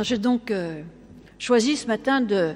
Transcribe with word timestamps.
J'ai 0.00 0.16
donc 0.16 0.50
euh, 0.50 0.80
choisi 1.38 1.76
ce 1.76 1.86
matin 1.86 2.22
de 2.22 2.54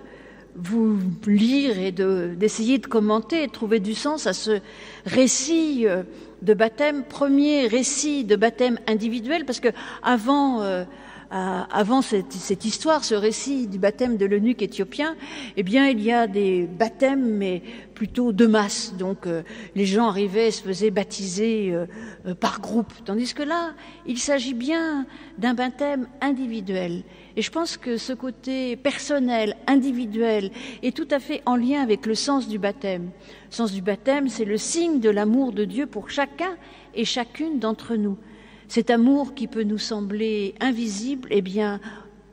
vous 0.55 0.99
lire 1.27 1.79
et 1.79 1.93
d'essayer 1.93 2.79
de, 2.79 2.87
commenter 2.87 3.43
et 3.43 3.47
de 3.47 3.53
trouver 3.53 3.79
du 3.79 3.95
sens 3.95 4.27
à 4.27 4.33
ce 4.33 4.61
récit 5.05 5.87
euh, 5.87 6.03
de 6.41 6.55
baptême, 6.55 7.05
premier 7.05 7.67
récit 7.67 8.25
de 8.25 8.37
baptême 8.37 8.79
individuel, 8.87 9.45
parce 9.45 9.61
que 9.61 9.69
avant 10.03 10.63
euh, 10.63 10.85
avant 11.31 12.03
cette, 12.03 12.33
cette, 12.33 12.65
histoire, 12.65 13.05
ce 13.05 13.15
récit 13.15 13.67
du 13.67 13.79
baptême 13.79 14.17
de 14.17 14.27
l'eunuque 14.27 14.63
éthiopien, 14.63 15.17
eh 15.57 15.63
bien, 15.63 15.89
il 15.89 16.03
y 16.03 16.13
a 16.13 16.27
des 16.27 16.67
baptêmes, 16.67 17.37
mais 17.37 17.63
plutôt 17.97 18.33
de 18.33 18.47
masse. 18.47 18.95
Donc, 18.97 19.27
euh, 19.27 19.43
les 19.75 19.87
gens 19.87 20.07
arrivaient 20.09 20.49
et 20.49 20.51
se 20.53 20.63
faisaient 20.63 20.91
baptiser 20.91 21.73
euh, 21.73 21.87
euh, 22.27 22.35
par 22.35 22.61
groupe. 22.61 22.93
Tandis 23.05 23.35
que 23.35 23.43
là, 23.43 23.75
il 24.07 24.19
s'agit 24.19 24.55
bien 24.55 25.07
d'un 25.39 25.55
baptême 25.55 26.07
individuel. 26.21 27.03
Et 27.37 27.43
je 27.43 27.51
pense 27.51 27.77
que 27.77 27.97
ce 27.97 28.13
côté 28.13 28.77
personnel, 28.77 29.57
individuel, 29.67 30.51
est 30.83 30.95
tout 30.95 31.09
à 31.11 31.19
fait 31.19 31.43
en 31.47 31.57
lien 31.57 31.83
avec 31.83 32.07
le 32.07 32.15
sens 32.15 32.49
du 32.49 32.59
baptême. 32.59 33.11
Le 33.51 33.55
sens 33.55 33.73
du 33.73 33.83
baptême, 33.83 34.29
c'est 34.29 34.45
le 34.45 34.59
signe 34.59 35.01
de 35.01 35.11
l'amour 35.11 35.53
de 35.53 35.65
Dieu 35.65 35.87
pour 35.87 36.11
chacun 36.11 36.57
et 36.95 37.05
chacune 37.05 37.59
d'entre 37.59 37.97
nous. 37.97 38.19
Cet 38.69 38.91
amour 38.91 39.35
qui 39.35 39.47
peut 39.47 39.63
nous 39.63 39.79
sembler 39.79 40.55
invisible, 40.61 41.29
eh 41.31 41.43
bien, 41.43 41.81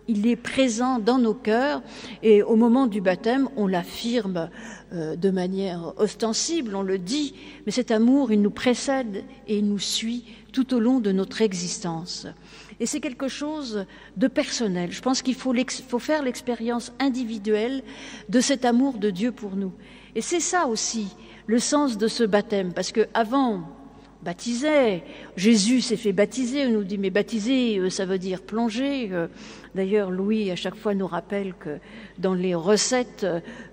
il 0.08 0.28
est 0.28 0.36
présent 0.36 1.00
dans 1.00 1.18
nos 1.18 1.34
cœurs 1.34 1.82
et 2.22 2.44
au 2.44 2.56
moment 2.56 2.88
du 2.88 3.02
baptême, 3.02 3.50
on 3.56 3.68
l'affirme 3.68 4.50
euh, 4.94 5.16
de 5.16 5.30
manière 5.30 5.94
ostensible, 5.98 6.76
on 6.76 6.82
le 6.82 6.98
dit, 6.98 7.36
mais 7.66 7.72
cet 7.72 7.92
amour, 7.92 8.32
il 8.32 8.42
nous 8.42 8.52
précède 8.52 9.24
et 9.48 9.58
il 9.60 9.68
nous 9.68 9.80
suit 9.80 10.26
tout 10.52 10.74
au 10.74 10.80
long 10.80 11.00
de 11.00 11.12
notre 11.12 11.42
existence. 11.42 12.28
Et 12.80 12.86
c'est 12.86 13.00
quelque 13.00 13.28
chose 13.28 13.86
de 14.18 14.28
personnel. 14.28 14.92
Je 14.92 15.02
pense 15.02 15.22
qu'il 15.22 15.36
faut, 15.36 15.54
faire 16.00 16.24
l'expérience 16.24 16.92
individuelle 17.00 17.84
de 18.30 18.42
cet 18.42 18.66
amour 18.66 18.98
de 18.98 19.10
Dieu 19.10 19.32
pour 19.32 19.56
nous. 19.56 19.72
Et 20.16 20.22
c'est 20.22 20.40
ça 20.40 20.68
aussi 20.68 21.08
le 21.48 21.60
sens 21.60 21.98
de 21.98 22.08
ce 22.08 22.24
baptême, 22.24 22.74
parce 22.74 22.92
que 22.92 23.08
avant 23.14 23.64
baptisait. 24.24 25.04
Jésus 25.38 25.82
s'est 25.82 25.98
fait 25.98 26.14
baptiser. 26.14 26.66
On 26.66 26.72
nous 26.72 26.84
dit, 26.84 26.98
mais 26.98 27.10
baptiser, 27.10 27.78
euh, 27.78 27.90
ça 27.90 28.06
veut 28.06 28.18
dire 28.18 28.42
plonger. 28.42 29.12
D'ailleurs, 29.76 30.12
Louis, 30.12 30.52
à 30.52 30.56
chaque 30.56 30.76
fois, 30.76 30.94
nous 30.94 31.08
rappelle 31.08 31.56
que 31.60 31.80
dans 32.20 32.36
les 32.36 32.54
recettes 32.54 33.26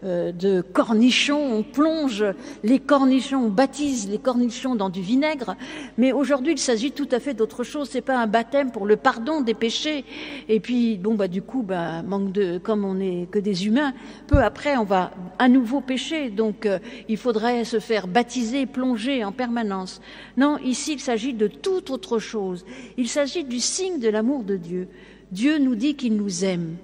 euh, 0.03 0.33
de 0.33 0.63
cornichons, 0.63 1.53
on 1.53 1.63
plonge 1.63 2.25
les 2.65 2.79
cornichons, 2.79 3.45
on 3.45 3.49
baptise 3.51 4.09
les 4.09 4.19
cornichons 4.19 4.75
dans 4.75 4.89
du 4.89 5.03
vinaigre. 5.03 5.57
Mais 5.99 6.13
aujourd'hui, 6.13 6.55
il 6.55 6.59
s'agit 6.59 6.93
tout 6.93 7.09
à 7.13 7.21
fait 7.21 7.35
d'autre 7.35 7.65
chose. 7.65 7.89
C'est 7.91 8.01
pas 8.01 8.19
un 8.19 8.27
baptême 8.27 8.71
pour 8.73 8.87
le 8.87 8.97
pardon 8.97 9.43
des 9.43 9.53
péchés. 9.53 10.07
Et 10.49 10.59
puis, 10.59 10.97
bon, 10.97 11.15
bah, 11.15 11.29
du 11.29 11.43
coup, 11.43 11.63
bah, 11.63 12.03
manque 12.03 12.33
de, 12.33 12.57
comme 12.57 12.87
on 12.87 12.95
n'est 12.95 13.29
que 13.31 13.39
des 13.39 13.67
humains, 13.67 13.93
peu 14.27 14.39
après, 14.39 14.79
on 14.79 14.85
va 14.85 15.11
à 15.39 15.49
nouveau 15.49 15.83
pécher. 15.83 16.31
Donc, 16.31 16.65
euh, 16.65 16.79
il 17.09 17.19
faudrait 17.19 17.65
se 17.65 17.79
faire 17.79 18.07
baptiser, 18.07 18.65
plonger 18.65 19.23
en 19.23 19.33
permanence. 19.33 20.01
Non, 20.39 20.57
ici, 20.65 20.95
il 20.95 21.01
s'agit 21.01 21.35
de 21.35 21.47
toute 21.47 21.91
autre 21.91 22.19
chose. 22.19 22.65
Il 22.97 23.09
s'agit 23.09 23.45
du 23.45 23.61
signe 23.61 24.01
de 24.01 24.09
l'amour 24.09 24.45
de 24.45 24.57
Dieu. 24.57 24.89
Dieu 25.33 25.59
nous 25.59 25.77
dit 25.77 25.95
qu'il 25.95 26.17
nous 26.17 26.45
aime. 26.45 26.77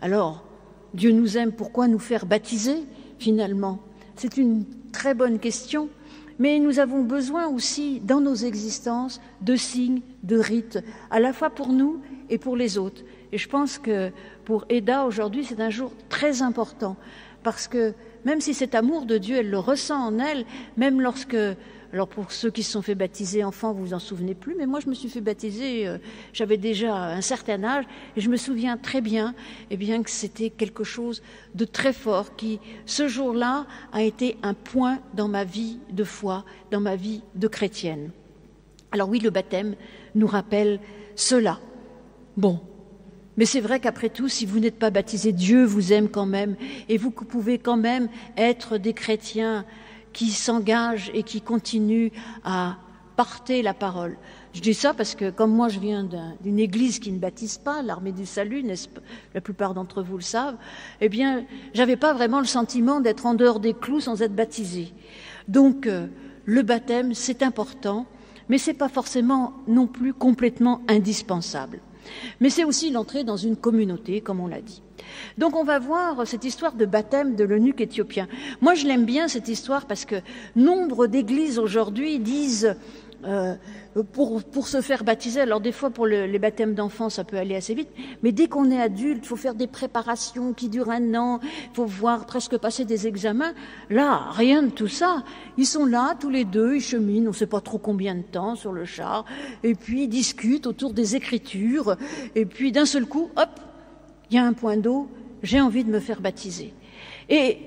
Alors, 0.00 0.44
Dieu 0.94 1.12
nous 1.12 1.38
aime, 1.38 1.52
pourquoi 1.52 1.86
nous 1.86 1.98
faire 1.98 2.26
baptiser 2.26 2.84
finalement? 3.18 3.78
C'est 4.16 4.36
une 4.36 4.64
très 4.92 5.14
bonne 5.14 5.38
question, 5.38 5.88
mais 6.38 6.58
nous 6.58 6.80
avons 6.80 7.02
besoin 7.02 7.46
aussi 7.46 8.00
dans 8.00 8.20
nos 8.20 8.34
existences 8.34 9.20
de 9.40 9.56
signes, 9.56 10.00
de 10.24 10.36
rites, 10.36 10.80
à 11.10 11.20
la 11.20 11.32
fois 11.32 11.50
pour 11.50 11.68
nous 11.68 12.00
et 12.28 12.38
pour 12.38 12.56
les 12.56 12.76
autres. 12.76 13.02
Et 13.30 13.38
je 13.38 13.48
pense 13.48 13.78
que 13.78 14.10
pour 14.44 14.64
Eda, 14.68 15.04
aujourd'hui, 15.04 15.44
c'est 15.44 15.60
un 15.60 15.70
jour 15.70 15.92
très 16.08 16.42
important, 16.42 16.96
parce 17.42 17.68
que 17.68 17.94
même 18.24 18.40
si 18.40 18.54
cet 18.54 18.74
amour 18.74 19.06
de 19.06 19.18
Dieu, 19.18 19.36
elle 19.36 19.50
le 19.50 19.58
ressent 19.58 20.08
en 20.08 20.18
elle, 20.18 20.44
même 20.76 21.00
lorsque 21.00 21.36
alors 21.96 22.08
pour 22.08 22.30
ceux 22.30 22.50
qui 22.50 22.62
se 22.62 22.72
sont 22.72 22.82
fait 22.82 22.94
baptiser 22.94 23.42
enfants, 23.42 23.72
vous 23.72 23.86
vous 23.86 23.94
en 23.94 23.98
souvenez 23.98 24.34
plus, 24.34 24.54
mais 24.54 24.66
moi 24.66 24.80
je 24.80 24.88
me 24.90 24.92
suis 24.92 25.08
fait 25.08 25.22
baptiser, 25.22 25.88
euh, 25.88 25.96
j'avais 26.34 26.58
déjà 26.58 26.94
un 26.94 27.22
certain 27.22 27.64
âge, 27.64 27.86
et 28.18 28.20
je 28.20 28.28
me 28.28 28.36
souviens 28.36 28.76
très 28.76 29.00
bien, 29.00 29.34
eh 29.70 29.78
bien 29.78 30.02
que 30.02 30.10
c'était 30.10 30.50
quelque 30.50 30.84
chose 30.84 31.22
de 31.54 31.64
très 31.64 31.94
fort 31.94 32.36
qui, 32.36 32.60
ce 32.84 33.08
jour-là, 33.08 33.66
a 33.94 34.02
été 34.02 34.36
un 34.42 34.52
point 34.52 34.98
dans 35.14 35.26
ma 35.26 35.44
vie 35.44 35.78
de 35.90 36.04
foi, 36.04 36.44
dans 36.70 36.80
ma 36.80 36.96
vie 36.96 37.22
de 37.34 37.48
chrétienne. 37.48 38.10
Alors 38.92 39.08
oui, 39.08 39.18
le 39.18 39.30
baptême 39.30 39.74
nous 40.14 40.26
rappelle 40.26 40.80
cela. 41.14 41.60
Bon, 42.36 42.60
mais 43.38 43.46
c'est 43.46 43.62
vrai 43.62 43.80
qu'après 43.80 44.10
tout, 44.10 44.28
si 44.28 44.44
vous 44.44 44.60
n'êtes 44.60 44.78
pas 44.78 44.90
baptisé, 44.90 45.32
Dieu 45.32 45.64
vous 45.64 45.94
aime 45.94 46.10
quand 46.10 46.26
même, 46.26 46.56
et 46.90 46.98
vous 46.98 47.10
pouvez 47.10 47.56
quand 47.58 47.78
même 47.78 48.10
être 48.36 48.76
des 48.76 48.92
chrétiens 48.92 49.64
qui 50.16 50.30
s'engagent 50.30 51.10
et 51.12 51.22
qui 51.22 51.42
continuent 51.42 52.08
à 52.42 52.78
porter 53.16 53.60
la 53.60 53.74
parole. 53.74 54.16
Je 54.54 54.62
dis 54.62 54.72
ça 54.72 54.94
parce 54.94 55.14
que 55.14 55.28
comme 55.28 55.52
moi 55.52 55.68
je 55.68 55.78
viens 55.78 56.08
d'une 56.40 56.58
église 56.58 56.98
qui 56.98 57.12
ne 57.12 57.18
baptise 57.18 57.58
pas, 57.58 57.82
l'armée 57.82 58.12
du 58.12 58.24
salut, 58.24 58.64
la 59.34 59.40
plupart 59.42 59.74
d'entre 59.74 60.02
vous 60.02 60.16
le 60.16 60.22
savent, 60.22 60.56
eh 61.02 61.10
bien, 61.10 61.44
j'avais 61.74 61.96
pas 61.96 62.14
vraiment 62.14 62.40
le 62.40 62.46
sentiment 62.46 63.00
d'être 63.00 63.26
en 63.26 63.34
dehors 63.34 63.60
des 63.60 63.74
clous 63.74 64.00
sans 64.00 64.22
être 64.22 64.34
baptisé. 64.34 64.94
Donc, 65.48 65.86
euh, 65.86 66.06
le 66.46 66.62
baptême, 66.62 67.12
c'est 67.12 67.42
important, 67.42 68.06
mais 68.48 68.56
c'est 68.56 68.72
pas 68.72 68.88
forcément 68.88 69.52
non 69.68 69.86
plus 69.86 70.14
complètement 70.14 70.80
indispensable. 70.88 71.80
Mais 72.40 72.50
c'est 72.50 72.64
aussi 72.64 72.90
l'entrée 72.90 73.24
dans 73.24 73.36
une 73.36 73.56
communauté, 73.56 74.20
comme 74.20 74.40
on 74.40 74.46
l'a 74.46 74.60
dit. 74.60 74.82
Donc 75.38 75.56
on 75.56 75.64
va 75.64 75.78
voir 75.78 76.26
cette 76.26 76.44
histoire 76.44 76.74
de 76.74 76.84
baptême 76.84 77.36
de 77.36 77.44
l'eunuque 77.44 77.80
éthiopien. 77.80 78.28
Moi 78.60 78.74
je 78.74 78.86
l'aime 78.86 79.04
bien 79.04 79.28
cette 79.28 79.48
histoire 79.48 79.86
parce 79.86 80.04
que 80.04 80.16
nombre 80.54 81.06
d'églises 81.06 81.58
aujourd'hui 81.58 82.18
disent 82.18 82.76
euh, 83.24 83.54
pour, 84.12 84.42
pour, 84.42 84.68
se 84.68 84.80
faire 84.80 85.02
baptiser, 85.02 85.40
alors 85.40 85.60
des 85.60 85.72
fois 85.72 85.90
pour 85.90 86.06
le, 86.06 86.26
les 86.26 86.38
baptêmes 86.38 86.74
d'enfants 86.74 87.08
ça 87.08 87.24
peut 87.24 87.38
aller 87.38 87.56
assez 87.56 87.74
vite, 87.74 87.88
mais 88.22 88.30
dès 88.30 88.46
qu'on 88.46 88.70
est 88.70 88.80
adulte, 88.80 89.20
il 89.24 89.26
faut 89.26 89.36
faire 89.36 89.54
des 89.54 89.66
préparations 89.66 90.52
qui 90.52 90.68
durent 90.68 90.90
un 90.90 91.14
an, 91.14 91.40
il 91.42 91.74
faut 91.74 91.86
voir 91.86 92.26
presque 92.26 92.56
passer 92.58 92.84
des 92.84 93.06
examens. 93.06 93.54
Là, 93.88 94.30
rien 94.32 94.62
de 94.62 94.70
tout 94.70 94.88
ça. 94.88 95.24
Ils 95.56 95.66
sont 95.66 95.86
là 95.86 96.14
tous 96.18 96.30
les 96.30 96.44
deux, 96.44 96.76
ils 96.76 96.80
cheminent, 96.80 97.28
on 97.28 97.30
ne 97.30 97.36
sait 97.36 97.46
pas 97.46 97.60
trop 97.60 97.78
combien 97.78 98.14
de 98.14 98.22
temps 98.22 98.54
sur 98.54 98.72
le 98.72 98.84
char, 98.84 99.24
et 99.62 99.74
puis 99.74 100.04
ils 100.04 100.08
discutent 100.08 100.66
autour 100.66 100.92
des 100.92 101.16
écritures, 101.16 101.96
et 102.34 102.44
puis 102.44 102.72
d'un 102.72 102.86
seul 102.86 103.06
coup, 103.06 103.30
hop, 103.36 103.60
il 104.30 104.36
y 104.36 104.38
a 104.38 104.44
un 104.44 104.52
point 104.52 104.76
d'eau, 104.76 105.08
j'ai 105.42 105.60
envie 105.60 105.84
de 105.84 105.90
me 105.90 106.00
faire 106.00 106.20
baptiser. 106.20 106.74
Et 107.28 107.58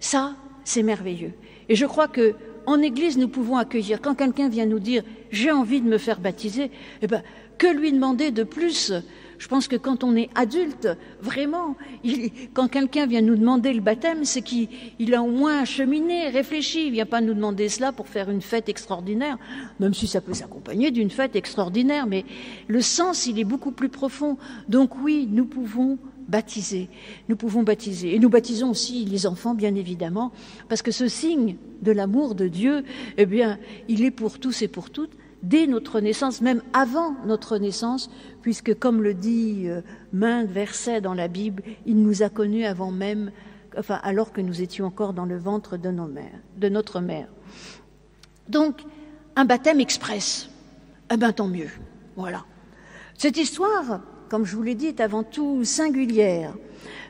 ça, 0.00 0.34
c'est 0.64 0.82
merveilleux. 0.82 1.32
Et 1.68 1.74
je 1.74 1.86
crois 1.86 2.08
que 2.08 2.34
en 2.66 2.82
Église, 2.82 3.16
nous 3.16 3.28
pouvons 3.28 3.56
accueillir. 3.56 4.00
Quand 4.00 4.14
quelqu'un 4.14 4.48
vient 4.48 4.66
nous 4.66 4.80
dire 4.80 5.02
j'ai 5.30 5.50
envie 5.50 5.80
de 5.80 5.88
me 5.88 5.98
faire 5.98 6.20
baptiser, 6.20 6.70
eh 7.02 7.06
ben, 7.06 7.22
que 7.58 7.66
lui 7.66 7.92
demander 7.92 8.30
de 8.30 8.42
plus? 8.42 8.92
Je 9.38 9.48
pense 9.48 9.68
que 9.68 9.76
quand 9.76 10.02
on 10.02 10.16
est 10.16 10.30
adulte, 10.34 10.88
vraiment, 11.20 11.76
quand 12.54 12.68
quelqu'un 12.68 13.06
vient 13.06 13.20
nous 13.20 13.36
demander 13.36 13.72
le 13.74 13.82
baptême, 13.82 14.24
c'est 14.24 14.40
qu'il 14.40 15.14
a 15.14 15.22
au 15.22 15.30
moins 15.30 15.64
cheminé, 15.64 16.28
réfléchi. 16.28 16.86
Il 16.86 16.92
vient 16.92 17.06
pas 17.06 17.20
nous 17.20 17.34
demander 17.34 17.68
cela 17.68 17.92
pour 17.92 18.08
faire 18.08 18.30
une 18.30 18.40
fête 18.40 18.68
extraordinaire, 18.68 19.36
même 19.78 19.92
si 19.92 20.06
ça 20.06 20.20
peut 20.20 20.34
s'accompagner 20.34 20.90
d'une 20.90 21.10
fête 21.10 21.36
extraordinaire. 21.36 22.06
Mais 22.06 22.24
le 22.66 22.80
sens, 22.80 23.26
il 23.26 23.38
est 23.38 23.44
beaucoup 23.44 23.72
plus 23.72 23.90
profond. 23.90 24.38
Donc 24.68 24.96
oui, 25.02 25.28
nous 25.30 25.44
pouvons 25.44 25.98
baptiser. 26.28 26.88
Nous 27.28 27.36
pouvons 27.36 27.62
baptiser. 27.62 28.14
Et 28.14 28.18
nous 28.18 28.28
baptisons 28.28 28.70
aussi 28.70 29.04
les 29.04 29.26
enfants, 29.26 29.54
bien 29.54 29.74
évidemment, 29.74 30.32
parce 30.68 30.82
que 30.82 30.90
ce 30.90 31.08
signe 31.08 31.56
de 31.82 31.92
l'amour 31.92 32.34
de 32.34 32.48
Dieu, 32.48 32.84
eh 33.16 33.26
bien, 33.26 33.58
il 33.88 34.04
est 34.04 34.10
pour 34.10 34.38
tous 34.38 34.62
et 34.62 34.68
pour 34.68 34.90
toutes 34.90 35.12
dès 35.42 35.66
notre 35.66 36.00
naissance, 36.00 36.40
même 36.40 36.62
avant 36.72 37.14
notre 37.24 37.58
naissance, 37.58 38.10
puisque, 38.42 38.76
comme 38.78 39.02
le 39.02 39.14
dit 39.14 39.64
euh, 39.66 39.80
maintes 40.12 40.48
versets 40.48 41.00
dans 41.00 41.14
la 41.14 41.28
Bible, 41.28 41.62
il 41.86 42.02
nous 42.02 42.22
a 42.22 42.28
connus 42.28 42.64
avant 42.64 42.90
même, 42.90 43.30
enfin, 43.78 44.00
alors 44.02 44.32
que 44.32 44.40
nous 44.40 44.60
étions 44.62 44.86
encore 44.86 45.12
dans 45.12 45.24
le 45.24 45.38
ventre 45.38 45.76
de, 45.76 45.94
de 46.56 46.68
notre 46.68 47.00
mère. 47.00 47.28
Donc, 48.48 48.82
un 49.36 49.44
baptême 49.44 49.80
express. 49.80 50.48
Eh 51.12 51.16
bien, 51.16 51.32
tant 51.32 51.48
mieux. 51.48 51.70
Voilà. 52.16 52.44
Cette 53.14 53.36
histoire, 53.36 54.00
comme 54.28 54.44
je 54.44 54.56
vous 54.56 54.62
l'ai 54.62 54.74
dit, 54.74 54.86
est 54.86 55.00
avant 55.00 55.22
tout 55.22 55.64
singulière. 55.64 56.54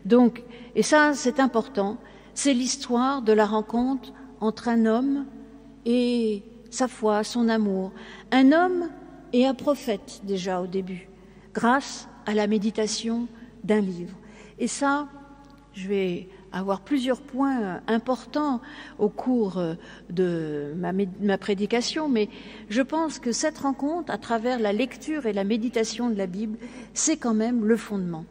Donc, 0.04 0.42
et 0.74 0.82
ça, 0.82 1.12
c'est 1.14 1.40
important, 1.40 1.98
c'est 2.34 2.52
l'histoire 2.52 3.22
de 3.22 3.32
la 3.32 3.46
rencontre 3.46 4.12
entre 4.40 4.68
un 4.68 4.86
homme 4.86 5.26
et 5.84 6.42
sa 6.70 6.88
foi, 6.88 7.24
son 7.24 7.48
amour. 7.48 7.92
Un 8.30 8.52
homme 8.52 8.90
et 9.32 9.46
un 9.46 9.54
prophète 9.54 10.20
déjà 10.24 10.60
au 10.60 10.66
début, 10.66 11.08
grâce 11.54 12.08
à 12.26 12.34
la 12.34 12.46
méditation 12.46 13.28
d'un 13.64 13.80
livre. 13.80 14.16
Et 14.58 14.68
ça, 14.68 15.08
je 15.72 15.88
vais 15.88 16.28
avoir 16.58 16.80
plusieurs 16.80 17.20
points 17.20 17.80
importants 17.86 18.60
au 18.98 19.08
cours 19.08 19.62
de 20.10 20.74
ma, 20.76 21.38
prédication, 21.38 22.08
mais 22.08 22.28
je 22.68 22.82
pense 22.82 23.18
que 23.18 23.32
cette 23.32 23.58
rencontre, 23.58 24.12
à 24.12 24.18
travers 24.18 24.58
la 24.58 24.72
lecture 24.72 25.26
et 25.26 25.32
la 25.32 25.44
méditation 25.44 26.10
de 26.10 26.16
la 26.16 26.26
Bible, 26.26 26.58
c'est 26.94 27.16
quand 27.16 27.34
même 27.34 27.64
le 27.64 27.76
fondement. 27.76 28.24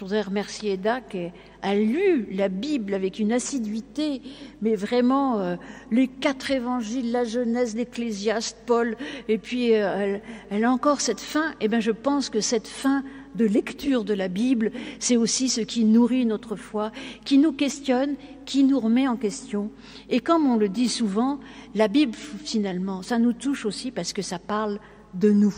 Je 0.00 0.06
voudrais 0.06 0.22
remercier 0.22 0.72
Eda 0.72 1.02
qui 1.02 1.28
a 1.60 1.74
lu 1.74 2.26
la 2.32 2.48
Bible 2.48 2.94
avec 2.94 3.18
une 3.18 3.32
assiduité, 3.32 4.22
mais 4.62 4.74
vraiment 4.74 5.40
euh, 5.40 5.56
les 5.90 6.08
quatre 6.08 6.50
évangiles, 6.50 7.12
la 7.12 7.24
Genèse, 7.24 7.76
l'Ecclésiaste, 7.76 8.56
Paul, 8.64 8.96
et 9.28 9.36
puis 9.36 9.74
euh, 9.74 9.94
elle, 9.94 10.22
elle, 10.50 10.64
a 10.64 10.72
encore 10.72 11.02
cette 11.02 11.20
fin. 11.20 11.52
Et 11.60 11.68
bien, 11.68 11.80
je 11.80 11.90
pense 11.90 12.30
que 12.30 12.40
cette 12.40 12.66
fin 12.66 13.04
de 13.34 13.44
lecture 13.44 14.04
de 14.04 14.14
la 14.14 14.28
Bible, 14.28 14.72
c'est 14.98 15.16
aussi 15.16 15.48
ce 15.48 15.60
qui 15.60 15.84
nourrit 15.84 16.26
notre 16.26 16.56
foi, 16.56 16.92
qui 17.24 17.38
nous 17.38 17.52
questionne, 17.52 18.16
qui 18.44 18.64
nous 18.64 18.80
remet 18.80 19.08
en 19.08 19.16
question. 19.16 19.70
Et 20.08 20.20
comme 20.20 20.46
on 20.46 20.56
le 20.56 20.68
dit 20.68 20.88
souvent, 20.88 21.40
la 21.74 21.88
Bible, 21.88 22.14
finalement, 22.14 23.02
ça 23.02 23.18
nous 23.18 23.32
touche 23.32 23.64
aussi 23.64 23.90
parce 23.90 24.12
que 24.12 24.22
ça 24.22 24.38
parle 24.38 24.78
de 25.14 25.30
nous. 25.30 25.54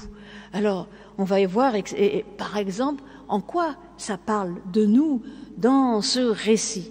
Alors, 0.53 0.89
on 1.19 1.25
va 1.25 1.41
y 1.41 1.47
voir, 1.47 1.75
par 2.39 2.57
exemple, 2.57 3.03
en 3.29 3.41
quoi 3.41 3.77
ça 3.97 4.19
parle 4.19 4.57
de 4.73 4.85
nous 4.85 5.23
dans 5.57 6.03
ce 6.03 6.21
récit. 6.21 6.91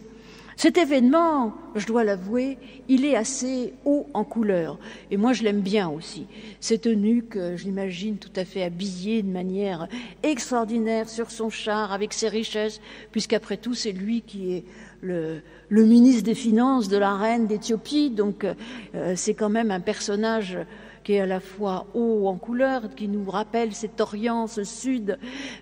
Cet 0.61 0.77
événement, 0.77 1.55
je 1.73 1.87
dois 1.87 2.03
l'avouer, 2.03 2.59
il 2.87 3.03
est 3.03 3.15
assez 3.15 3.73
haut 3.83 4.05
en 4.13 4.23
couleur. 4.23 4.77
Et 5.09 5.17
moi, 5.17 5.33
je 5.33 5.41
l'aime 5.41 5.61
bien 5.61 5.89
aussi. 5.89 6.27
Cet 6.59 6.85
eunuque, 6.85 7.33
je 7.33 7.63
l'imagine 7.63 8.17
tout 8.17 8.29
à 8.35 8.45
fait 8.45 8.61
habillé 8.61 9.23
de 9.23 9.31
manière 9.31 9.87
extraordinaire 10.21 11.09
sur 11.09 11.31
son 11.31 11.49
char, 11.49 11.91
avec 11.91 12.13
ses 12.13 12.29
richesses, 12.29 12.79
puisqu'après 13.11 13.57
tout, 13.57 13.73
c'est 13.73 13.91
lui 13.91 14.21
qui 14.21 14.53
est 14.53 14.63
le, 15.01 15.41
ministre 15.71 16.21
des 16.21 16.35
Finances 16.35 16.89
de 16.89 16.97
la 16.97 17.15
reine 17.15 17.47
d'Éthiopie. 17.47 18.11
Donc, 18.11 18.45
euh, 18.45 19.15
c'est 19.15 19.33
quand 19.33 19.49
même 19.49 19.71
un 19.71 19.79
personnage 19.79 20.59
qui 21.03 21.13
est 21.13 21.21
à 21.21 21.25
la 21.25 21.39
fois 21.39 21.87
haut 21.93 22.27
en 22.27 22.35
couleur, 22.35 22.93
qui 22.95 23.07
nous 23.07 23.29
rappelle 23.29 23.73
cet 23.73 24.01
Orient, 24.01 24.47
ce 24.47 24.63
Sud 24.63 25.17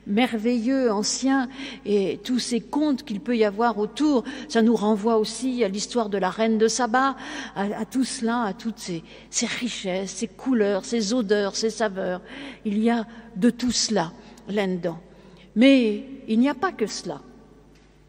merveilleux, 0.08 0.92
ancien, 0.92 1.50
et 1.86 2.20
tous 2.24 2.40
ces 2.40 2.62
contes 2.62 3.04
qu'il 3.04 3.20
peut 3.22 3.38
y 3.38 3.46
avoir 3.46 3.78
autour. 3.78 4.24
Ça 4.48 4.62
nous 4.62 4.76
renvoie 4.76 5.18
aussi 5.18 5.64
à 5.64 5.68
l'histoire 5.68 6.10
de 6.10 6.18
la 6.18 6.30
reine 6.30 6.58
de 6.58 6.68
Saba, 6.68 7.16
à, 7.56 7.86
tout 7.86 8.04
cela, 8.04 8.44
à 8.44 8.54
toutes 8.54 8.80
ces, 8.80 9.04
richesses, 9.46 10.12
ces 10.12 10.28
couleurs, 10.28 10.86
ces 10.86 11.14
odeurs, 11.14 11.56
ces 11.56 11.70
saveurs. 11.70 12.22
Il 12.66 12.82
y 12.82 12.90
a 12.90 13.06
de 13.36 13.50
tout 13.50 13.72
cela 13.72 14.12
là-dedans. 14.48 15.00
Mais 15.56 16.06
il 16.28 16.40
n'y 16.40 16.50
a 16.50 16.54
pas 16.54 16.72
que 16.72 16.86
cela, 16.86 17.22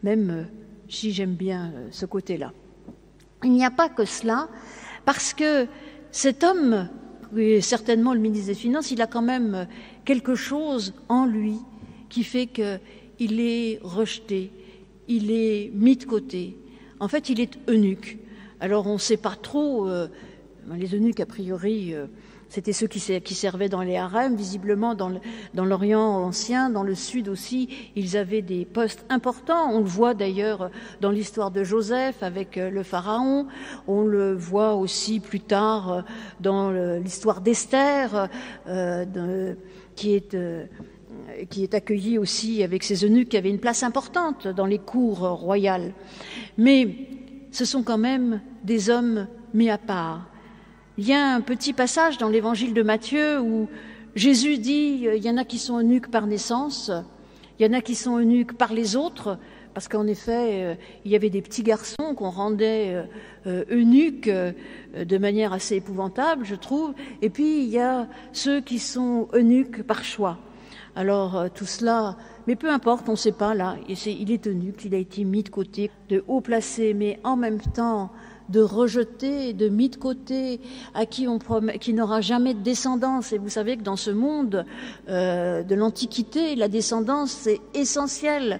même 0.03 0.29
euh, 0.29 0.43
si 0.87 1.11
j'aime 1.11 1.33
bien 1.33 1.71
euh, 1.75 1.87
ce 1.91 2.05
côté-là. 2.05 2.51
Il 3.43 3.51
n'y 3.51 3.65
a 3.65 3.71
pas 3.71 3.89
que 3.89 4.05
cela, 4.05 4.47
parce 5.05 5.33
que 5.33 5.67
cet 6.11 6.43
homme 6.43 6.87
certainement 7.61 8.13
le 8.13 8.19
ministre 8.19 8.47
des 8.47 8.55
Finances, 8.55 8.91
il 8.91 9.01
a 9.01 9.07
quand 9.07 9.21
même 9.21 9.67
quelque 10.05 10.35
chose 10.35 10.93
en 11.09 11.25
lui 11.25 11.55
qui 12.09 12.23
fait 12.23 12.47
qu'il 12.47 13.39
est 13.39 13.79
rejeté, 13.83 14.51
il 15.07 15.31
est 15.31 15.71
mis 15.73 15.95
de 15.95 16.05
côté. 16.05 16.57
En 16.99 17.07
fait, 17.07 17.29
il 17.29 17.39
est 17.39 17.57
eunuque. 17.69 18.19
Alors 18.59 18.85
on 18.87 18.93
ne 18.93 18.99
sait 18.99 19.17
pas 19.17 19.35
trop, 19.41 19.87
euh, 19.87 20.07
les 20.75 20.93
eunuques 20.93 21.19
a 21.19 21.25
priori, 21.25 21.93
euh, 21.93 22.05
c'était 22.51 22.73
ceux 22.73 22.87
qui, 22.87 22.99
servaient 23.33 23.69
dans 23.69 23.81
les 23.81 23.95
harems, 23.95 24.35
visiblement 24.35 24.93
dans 24.93 25.09
l'Orient 25.63 26.01
ancien, 26.01 26.69
dans 26.69 26.83
le 26.83 26.95
Sud 26.95 27.29
aussi, 27.29 27.69
ils 27.95 28.17
avaient 28.17 28.41
des 28.41 28.65
postes 28.65 29.05
importants. 29.07 29.71
On 29.71 29.79
le 29.79 29.85
voit 29.85 30.13
d'ailleurs 30.13 30.69
dans 30.99 31.11
l'histoire 31.11 31.51
de 31.51 31.63
Joseph 31.63 32.21
avec 32.21 32.57
euh, 32.57 32.69
le 32.69 32.83
Pharaon, 32.83 33.47
on 33.87 34.01
le 34.01 34.33
voit 34.33 34.75
aussi 34.75 35.21
plus 35.21 35.39
tard 35.39 35.93
euh, 35.93 36.01
dans 36.41 36.71
l'histoire 36.71 37.39
d'Esther, 37.39 38.27
euh, 38.67 39.55
qui 39.95 40.15
est 40.15 41.73
accueilli 41.73 42.17
aussi 42.17 42.63
avec 42.63 42.83
ses 42.83 43.05
eunuques 43.05 43.29
qui 43.29 43.37
avaient 43.37 43.49
une 43.49 43.59
place 43.59 43.81
importante 43.81 44.49
dans 44.49 44.65
les 44.65 44.79
cours 44.79 45.19
royales. 45.19 45.93
Mais 46.57 47.07
ce 47.51 47.63
sont 47.63 47.83
quand 47.83 47.97
même 47.97 48.41
des 48.65 48.89
hommes 48.89 49.27
mis 49.53 49.69
à 49.69 49.77
part. 49.77 50.30
Il 50.97 51.07
y 51.07 51.13
a 51.13 51.33
un 51.33 51.39
petit 51.39 51.71
passage 51.71 52.17
dans 52.17 52.27
l'évangile 52.27 52.73
de 52.73 52.83
Matthieu 52.83 53.39
où 53.39 53.69
Jésus 54.13 54.57
dit 54.57 55.07
il 55.15 55.23
y 55.23 55.29
en 55.29 55.37
a 55.37 55.45
qui 55.45 55.57
sont 55.57 55.79
eunuques 55.79 56.11
par 56.11 56.27
naissance, 56.27 56.91
il 57.57 57.65
y 57.65 57.69
en 57.69 57.71
a 57.71 57.79
qui 57.79 57.95
sont 57.95 58.17
eunuques 58.17 58.57
par 58.57 58.73
les 58.73 58.97
autres, 58.97 59.37
parce 59.73 59.87
qu'en 59.87 60.05
effet, 60.05 60.65
euh, 60.65 60.75
il 61.05 61.11
y 61.11 61.15
avait 61.15 61.29
des 61.29 61.41
petits 61.41 61.63
garçons 61.63 62.13
qu'on 62.13 62.29
rendait 62.29 62.93
euh, 62.93 63.03
euh, 63.47 63.63
eunuques 63.71 64.29
de 64.29 65.17
manière 65.17 65.53
assez 65.53 65.77
épouvantable, 65.77 66.43
je 66.43 66.55
trouve, 66.55 66.93
et 67.21 67.29
puis 67.29 67.63
il 67.63 67.69
y 67.69 67.79
a 67.79 68.09
ceux 68.33 68.59
qui 68.59 68.77
sont 68.77 69.29
eunuques 69.33 69.83
par 69.83 70.03
choix. 70.03 70.39
Alors 70.97 71.45
tout 71.55 71.65
cela, 71.65 72.17
mais 72.47 72.57
peu 72.57 72.69
importe, 72.69 73.07
on 73.07 73.13
ne 73.13 73.17
sait 73.17 73.31
pas 73.31 73.53
là, 73.53 73.77
il 73.87 74.29
est 74.29 74.45
eunuque, 74.45 74.83
il 74.83 74.93
a 74.93 74.97
été 74.97 75.23
mis 75.23 75.41
de 75.41 75.47
côté, 75.47 75.89
de 76.09 76.21
haut 76.27 76.41
placé, 76.41 76.93
mais 76.93 77.17
en 77.23 77.37
même 77.37 77.61
temps 77.61 78.11
de 78.51 78.61
rejeter, 78.61 79.53
de 79.53 79.69
mis 79.69 79.89
de 79.89 79.95
côté, 79.95 80.59
à 80.93 81.05
qui 81.05 81.27
on 81.27 81.39
promet, 81.39 81.79
qui 81.79 81.93
n'aura 81.93 82.21
jamais 82.21 82.53
de 82.53 82.59
descendance. 82.59 83.31
Et 83.31 83.37
vous 83.37 83.49
savez 83.49 83.77
que 83.77 83.83
dans 83.83 83.95
ce 83.95 84.11
monde 84.11 84.65
euh, 85.09 85.63
de 85.63 85.75
l'Antiquité, 85.75 86.55
la 86.55 86.67
descendance 86.67 87.31
c'est 87.31 87.61
essentiel. 87.73 88.59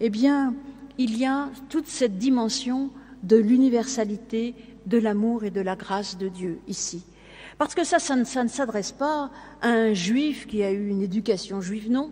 Eh 0.00 0.10
bien, 0.10 0.54
il 0.98 1.18
y 1.18 1.24
a 1.24 1.48
toute 1.68 1.86
cette 1.86 2.18
dimension 2.18 2.90
de 3.22 3.36
l'universalité, 3.36 4.54
de 4.86 4.98
l'amour 4.98 5.44
et 5.44 5.50
de 5.50 5.60
la 5.60 5.76
grâce 5.76 6.18
de 6.18 6.28
Dieu 6.28 6.58
ici. 6.68 7.02
Parce 7.58 7.74
que 7.74 7.84
ça, 7.84 7.98
ça 7.98 8.16
ne 8.16 8.48
s'adresse 8.48 8.92
pas 8.92 9.30
à 9.60 9.68
un 9.68 9.94
juif 9.94 10.46
qui 10.46 10.62
a 10.62 10.72
eu 10.72 10.88
une 10.88 11.02
éducation 11.02 11.60
juive, 11.60 11.90
non. 11.90 12.10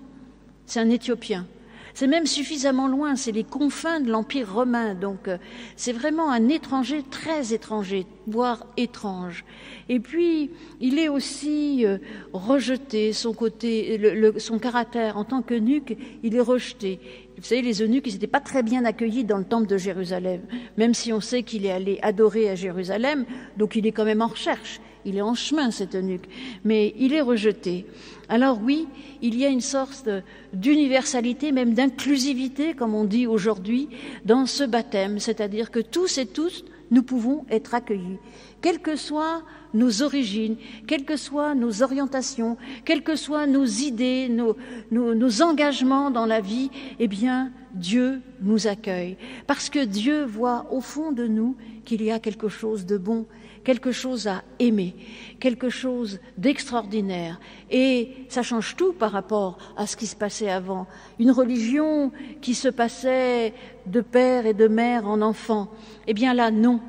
C'est 0.67 0.81
un 0.81 0.89
Éthiopien 0.89 1.47
c'est 1.95 2.07
même 2.07 2.27
suffisamment 2.27 2.89
loin, 2.89 3.17
c'est 3.17 3.33
les 3.33 3.45
confins 3.45 4.01
de 4.01 4.11
l'Empire 4.11 4.53
romain, 4.53 4.95
donc 4.95 5.29
euh, 5.29 5.39
c'est 5.77 5.93
vraiment 5.93 6.31
un 6.31 6.49
étranger 6.49 7.03
très 7.09 7.53
étranger, 7.53 8.07
voire 8.27 8.67
étrange. 8.77 9.45
Et 9.89 10.01
puis, 10.01 10.51
il 10.81 10.99
est 10.99 11.09
aussi 11.09 11.85
euh, 11.85 11.99
rejeté, 12.33 13.13
son 13.13 13.33
côté, 13.33 14.33
son 14.39 14.59
caractère 14.59 15.17
en 15.17 15.25
tant 15.25 15.43
qu'eunuque, 15.43 15.97
il 16.23 16.37
est 16.37 16.41
rejeté. 16.41 17.01
Vous 17.37 17.45
savez, 17.45 17.63
les 17.63 17.83
eunuques, 17.83 18.07
ils 18.07 18.13
n'étaient 18.13 18.27
pas 18.27 18.41
très 18.41 18.63
bien 18.63 18.85
accueillis 18.85 19.25
dans 19.25 19.39
le 19.39 19.45
temple 19.45 19.67
de 19.67 19.79
Jérusalem, 19.79 20.43
même 20.77 20.95
si 20.95 21.13
on 21.13 21.21
sait 21.21 21.43
qu'il 21.43 21.65
est 21.65 21.73
allé 21.73 21.99
adorer 22.03 22.51
à 22.51 22.55
Jérusalem, 22.55 23.25
donc 23.57 23.77
il 23.77 23.87
est 23.87 23.93
quand 23.93 24.05
même 24.05 24.23
en 24.23 24.27
recherche. 24.27 24.81
Il 25.05 25.17
est 25.17 25.23
en 25.23 25.35
chemin, 25.35 25.71
cet 25.71 25.95
eunuque, 25.95 26.29
mais 26.65 26.95
il 26.99 27.13
est 27.13 27.21
rejeté. 27.21 27.87
Alors 28.29 28.61
oui, 28.63 28.87
il 29.23 29.37
y 29.37 29.45
a 29.45 29.49
une 29.49 29.61
sorte 29.61 30.09
d'universalité, 30.53 31.53
même 31.53 31.75
d'inclusivité, 31.75 32.75
comme 32.75 32.95
on 32.95 33.05
dit 33.05 33.27
aujourd'hui, 33.27 33.89
dans 34.25 34.47
ce 34.47 34.65
baptême, 34.65 35.19
c'est-à-dire 35.19 35.71
que 35.71 35.81
tous 35.81 36.19
et 36.19 36.27
tous, 36.27 36.65
nous 36.91 37.03
pouvons 37.03 37.45
être 37.51 37.75
accueillis, 37.75 38.19
quelles 38.61 38.81
que 38.81 38.97
soient 38.97 39.43
nos 39.73 40.03
origines, 40.03 40.57
quelles 40.87 41.05
que 41.05 41.17
soient 41.17 41.55
nos 41.55 41.83
orientations, 41.83 42.57
quelles 42.85 43.03
que 43.03 43.15
soient 43.15 43.47
nos 43.47 43.65
idées, 43.65 44.29
nos, 44.29 44.57
nos 44.91 45.43
engagements 45.43 46.11
dans 46.11 46.27
la 46.27 46.41
vie, 46.41 46.71
eh 46.99 47.07
bien, 47.07 47.53
Dieu 47.75 48.21
nous 48.43 48.67
accueille, 48.67 49.17
parce 49.47 49.71
que 49.71 49.85
Dieu 49.85 50.25
voit 50.25 50.67
au 50.73 50.81
fond 50.81 51.13
de 51.13 51.27
nous 51.27 51.57
qu'il 51.85 52.03
y 52.03 52.11
a 52.11 52.19
quelque 52.19 52.49
chose 52.49 52.85
de 52.87 52.99
bon 52.99 53.27
quelque 53.65 53.93
chose 53.93 54.27
à 54.27 54.43
aimer, 54.59 54.95
quelque 55.39 55.69
chose 55.69 56.21
d'extraordinaire. 56.39 57.41
Et 57.71 58.11
ça 58.29 58.43
change 58.43 58.77
tout 58.77 58.93
par 58.93 59.13
rapport 59.13 59.59
à 59.77 59.87
ce 59.87 59.97
qui 59.97 60.07
se 60.07 60.17
passait 60.17 60.51
avant. 60.51 60.87
Une 61.19 61.31
religion 61.31 62.13
qui 62.41 62.55
se 62.55 62.69
passait 62.69 63.55
de 63.87 64.01
père 64.01 64.47
et 64.47 64.55
de 64.55 64.69
mère 64.69 65.07
en 65.07 65.21
enfant. 65.21 65.71
Eh 66.07 66.15
bien 66.15 66.35
là, 66.35 66.51
non. 66.51 66.81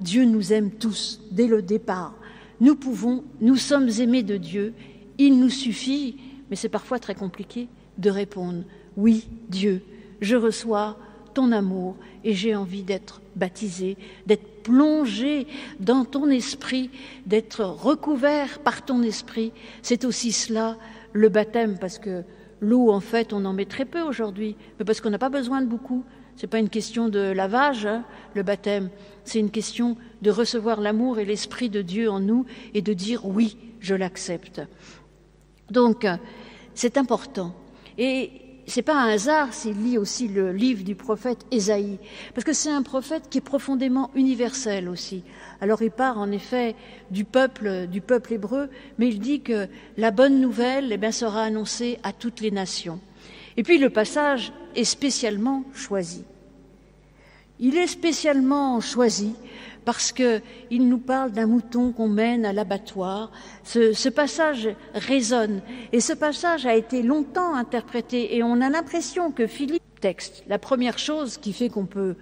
Dieu 0.00 0.24
nous 0.24 0.52
aime 0.52 0.70
tous 0.70 1.20
dès 1.32 1.48
le 1.48 1.62
départ. 1.62 2.14
Nous 2.60 2.76
pouvons, 2.76 3.24
nous 3.40 3.56
sommes 3.56 3.88
aimés 3.98 4.22
de 4.22 4.36
Dieu. 4.36 4.74
Il 5.18 5.40
nous 5.40 5.50
suffit, 5.50 6.16
mais 6.50 6.56
c'est 6.56 6.68
parfois 6.68 6.98
très 6.98 7.14
compliqué, 7.14 7.68
de 7.98 8.10
répondre 8.10 8.62
oui, 8.98 9.28
Dieu, 9.48 9.80
je 10.20 10.34
reçois 10.34 10.98
ton 11.32 11.52
amour 11.52 11.94
et 12.24 12.34
j'ai 12.34 12.56
envie 12.56 12.82
d'être 12.82 13.22
baptisé, 13.36 13.96
d'être 14.26 14.57
plongé 14.68 15.46
dans 15.80 16.04
ton 16.04 16.28
esprit, 16.28 16.90
d'être 17.24 17.64
recouvert 17.64 18.58
par 18.58 18.84
ton 18.84 19.02
esprit. 19.02 19.52
C'est 19.80 20.04
aussi 20.04 20.30
cela 20.30 20.76
le 21.14 21.30
baptême, 21.30 21.78
parce 21.80 21.98
que 21.98 22.22
l'eau, 22.60 22.90
en 22.90 23.00
fait, 23.00 23.32
on 23.32 23.46
en 23.46 23.54
met 23.54 23.64
très 23.64 23.86
peu 23.86 24.02
aujourd'hui, 24.02 24.56
mais 24.78 24.84
parce 24.84 25.00
qu'on 25.00 25.08
n'a 25.08 25.18
pas 25.18 25.30
besoin 25.30 25.62
de 25.62 25.66
beaucoup. 25.66 26.04
Ce 26.36 26.42
n'est 26.42 26.50
pas 26.50 26.58
une 26.58 26.68
question 26.68 27.08
de 27.08 27.32
lavage, 27.32 27.86
hein, 27.86 28.04
le 28.34 28.42
baptême. 28.42 28.90
C'est 29.24 29.40
une 29.40 29.50
question 29.50 29.96
de 30.20 30.30
recevoir 30.30 30.82
l'amour 30.82 31.18
et 31.18 31.24
l'esprit 31.24 31.70
de 31.70 31.80
Dieu 31.80 32.10
en 32.10 32.20
nous 32.20 32.44
et 32.74 32.82
de 32.82 32.92
dire 32.92 33.26
oui, 33.26 33.56
je 33.80 33.94
l'accepte. 33.94 34.60
Donc, 35.70 36.06
c'est 36.74 36.98
important. 36.98 37.54
Et 37.96 38.30
c'est 38.68 38.82
pas 38.82 39.00
un 39.00 39.08
hasard 39.08 39.54
s'il 39.54 39.82
lit 39.82 39.98
aussi 39.98 40.28
le 40.28 40.52
livre 40.52 40.84
du 40.84 40.94
prophète 40.94 41.44
Ésaïe, 41.50 41.98
parce 42.34 42.44
que 42.44 42.52
c'est 42.52 42.70
un 42.70 42.82
prophète 42.82 43.28
qui 43.30 43.38
est 43.38 43.42
profondément 43.42 44.10
universel 44.14 44.88
aussi. 44.88 45.24
Alors 45.60 45.82
il 45.82 45.90
part 45.90 46.18
en 46.18 46.30
effet 46.30 46.76
du 47.10 47.24
peuple, 47.24 47.86
du 47.86 48.00
peuple 48.00 48.34
hébreu, 48.34 48.68
mais 48.98 49.08
il 49.08 49.20
dit 49.20 49.40
que 49.40 49.68
la 49.96 50.10
bonne 50.10 50.40
nouvelle 50.40 50.92
eh 50.92 50.96
bien, 50.96 51.12
sera 51.12 51.42
annoncée 51.42 51.98
à 52.02 52.12
toutes 52.12 52.40
les 52.40 52.50
nations. 52.50 53.00
Et 53.56 53.62
puis 53.62 53.78
le 53.78 53.90
passage 53.90 54.52
est 54.76 54.84
spécialement 54.84 55.64
choisi. 55.74 56.24
Il 57.60 57.76
est 57.76 57.86
spécialement 57.86 58.80
choisi 58.80 59.34
parce 59.84 60.12
qu'il 60.12 60.88
nous 60.88 60.98
parle 60.98 61.32
d'un 61.32 61.46
mouton 61.46 61.92
qu'on 61.92 62.08
mène 62.08 62.44
à 62.44 62.52
l'abattoir. 62.52 63.32
Ce, 63.64 63.92
ce, 63.92 64.08
passage 64.08 64.68
résonne. 64.94 65.62
Et 65.92 66.00
ce 66.00 66.12
passage 66.12 66.66
a 66.66 66.76
été 66.76 67.02
longtemps 67.02 67.54
interprété. 67.54 68.36
Et 68.36 68.42
on 68.42 68.60
a 68.60 68.68
l'impression 68.68 69.32
que 69.32 69.46
Philippe 69.46 69.82
texte, 70.00 70.44
la 70.46 70.58
première 70.58 70.98
chose 70.98 71.38
qui 71.38 71.52
fait 71.52 71.68
qu'on 71.68 71.86
peut, 71.86 72.16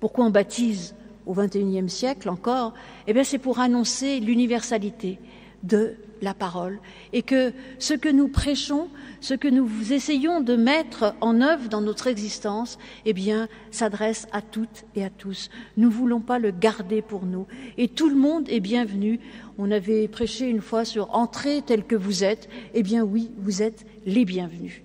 pourquoi 0.00 0.24
on 0.24 0.30
baptise 0.30 0.94
au 1.26 1.34
XXIe 1.34 1.88
siècle 1.88 2.30
encore, 2.30 2.72
eh 3.06 3.12
bien 3.12 3.22
c'est 3.22 3.38
pour 3.38 3.60
annoncer 3.60 4.18
l'universalité 4.18 5.18
de 5.62 5.94
la 6.20 6.34
parole 6.34 6.78
et 7.12 7.22
que 7.22 7.52
ce 7.78 7.94
que 7.94 8.08
nous 8.08 8.28
prêchons, 8.28 8.88
ce 9.20 9.34
que 9.34 9.48
nous 9.48 9.68
essayons 9.92 10.40
de 10.40 10.56
mettre 10.56 11.14
en 11.20 11.40
œuvre 11.40 11.68
dans 11.68 11.80
notre 11.80 12.06
existence, 12.06 12.78
eh 13.04 13.12
bien, 13.12 13.48
s'adresse 13.70 14.26
à 14.32 14.42
toutes 14.42 14.84
et 14.94 15.04
à 15.04 15.10
tous. 15.10 15.50
Nous 15.76 15.88
ne 15.88 15.94
voulons 15.94 16.20
pas 16.20 16.38
le 16.38 16.50
garder 16.50 17.02
pour 17.02 17.24
nous. 17.24 17.46
Et 17.76 17.88
tout 17.88 18.08
le 18.08 18.16
monde 18.16 18.48
est 18.48 18.60
bienvenu. 18.60 19.20
On 19.58 19.70
avait 19.70 20.08
prêché 20.08 20.48
une 20.48 20.60
fois 20.60 20.84
sur 20.84 21.14
entrer 21.14 21.62
tel 21.64 21.84
que 21.84 21.96
vous 21.96 22.24
êtes. 22.24 22.48
Eh 22.74 22.82
bien, 22.82 23.04
oui, 23.04 23.30
vous 23.38 23.62
êtes 23.62 23.86
les 24.06 24.24
bienvenus 24.24 24.82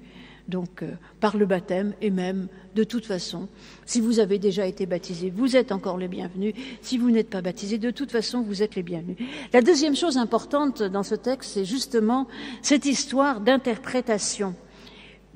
donc 0.48 0.84
euh, 0.84 0.92
par 1.20 1.38
le 1.38 1.46
baptême 1.46 1.94
et 2.02 2.10
même 2.10 2.48
de 2.76 2.84
toute 2.84 3.06
façon. 3.06 3.48
Si 3.86 4.02
vous 4.02 4.20
avez 4.20 4.40
déjà 4.40 4.66
été 4.66 4.86
baptisé, 4.86 5.32
vous 5.36 5.56
êtes 5.56 5.72
encore 5.72 5.98
les 5.98 6.08
bienvenus. 6.08 6.54
Si 6.82 6.98
vous 6.98 7.12
n'êtes 7.12 7.30
pas 7.30 7.42
baptisé, 7.42 7.78
de 7.78 7.92
toute 7.92 8.12
façon, 8.12 8.42
vous 8.42 8.64
êtes 8.64 8.76
les 8.76 8.84
bienvenus. 8.84 9.18
La 9.52 9.62
deuxième 9.62 9.96
chose 9.96 10.18
importante 10.18 10.82
dans 10.84 11.04
ce 11.04 11.16
texte, 11.16 11.52
c'est 11.54 11.66
justement 11.66 12.28
cette 12.62 12.86
histoire 12.86 13.42
d'interprétation. 13.42 14.56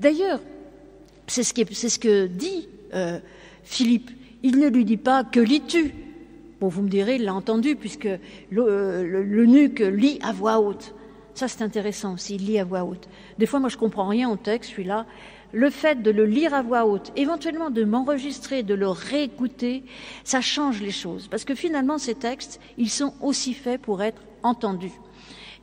D'ailleurs, 0.00 0.40
c'est 1.26 1.42
ce, 1.42 1.98
que 1.98 2.26
dit 2.26 2.68
euh, 2.94 3.18
Philippe. 3.62 4.10
Il 4.42 4.58
ne 4.58 4.68
lui 4.68 4.84
dit 4.84 4.96
pas 4.96 5.24
que 5.24 5.40
lis-tu 5.40 5.94
Bon, 6.60 6.66
vous 6.66 6.82
me 6.82 6.88
direz, 6.88 7.16
il 7.16 7.24
l'a 7.24 7.34
entendu, 7.34 7.76
puisque 7.76 8.08
l'eunuque 8.50 9.78
lit 9.78 10.18
à 10.22 10.32
voix 10.32 10.58
haute. 10.58 10.92
Ça, 11.34 11.46
c'est 11.46 11.62
intéressant 11.62 12.14
aussi, 12.14 12.34
il 12.34 12.46
lit 12.46 12.58
à 12.58 12.64
voix 12.64 12.82
haute. 12.82 13.08
Des 13.38 13.46
fois, 13.46 13.60
moi, 13.60 13.68
je 13.68 13.76
comprends 13.76 14.08
rien 14.08 14.28
au 14.28 14.36
texte, 14.36 14.72
celui-là. 14.72 15.06
Le 15.52 15.70
fait 15.70 16.02
de 16.02 16.10
le 16.10 16.26
lire 16.26 16.52
à 16.52 16.62
voix 16.62 16.84
haute, 16.84 17.12
éventuellement 17.16 17.70
de 17.70 17.84
m'enregistrer, 17.84 18.62
de 18.62 18.74
le 18.74 18.88
réécouter, 18.88 19.82
ça 20.24 20.40
change 20.40 20.82
les 20.82 20.90
choses. 20.90 21.28
Parce 21.28 21.44
que 21.44 21.54
finalement, 21.54 21.98
ces 21.98 22.14
textes, 22.14 22.60
ils 22.76 22.90
sont 22.90 23.14
aussi 23.22 23.54
faits 23.54 23.80
pour 23.80 24.02
être 24.02 24.22
entendus. 24.42 24.92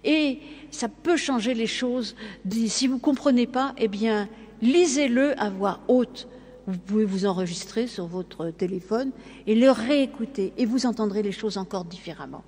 Et 0.04 0.40
ça 0.72 0.88
peut 0.88 1.18
changer 1.18 1.54
les 1.54 1.68
choses. 1.68 2.16
Si 2.50 2.88
vous 2.88 3.00
comprenez 3.00 3.48
pas, 3.48 3.74
eh 3.78 3.88
bien, 3.88 4.28
lisez-le 4.62 5.40
à 5.40 5.50
voix 5.50 5.82
haute. 5.88 6.28
Vous 6.68 6.78
pouvez 6.78 7.06
vous 7.06 7.26
enregistrer 7.28 7.86
sur 7.86 8.08
votre 8.08 8.50
téléphone 8.50 9.12
et 9.46 9.54
le 9.54 9.70
réécouter 9.70 10.52
et 10.58 10.66
vous 10.66 10.88
entendrez 10.88 11.22
les 11.22 11.32
choses 11.32 11.58
encore 11.58 11.86
différemment. 11.86 12.44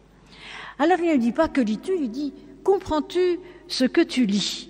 Alors 0.80 1.00
il 1.00 1.12
ne 1.12 1.18
dit 1.18 1.32
pas 1.32 1.48
que 1.48 1.62
lis-tu, 1.62 1.92
il 2.00 2.10
dit 2.10 2.34
comprends-tu 2.64 3.40
ce 3.68 3.86
que 3.86 4.02
tu 4.02 4.26
lis? 4.26 4.70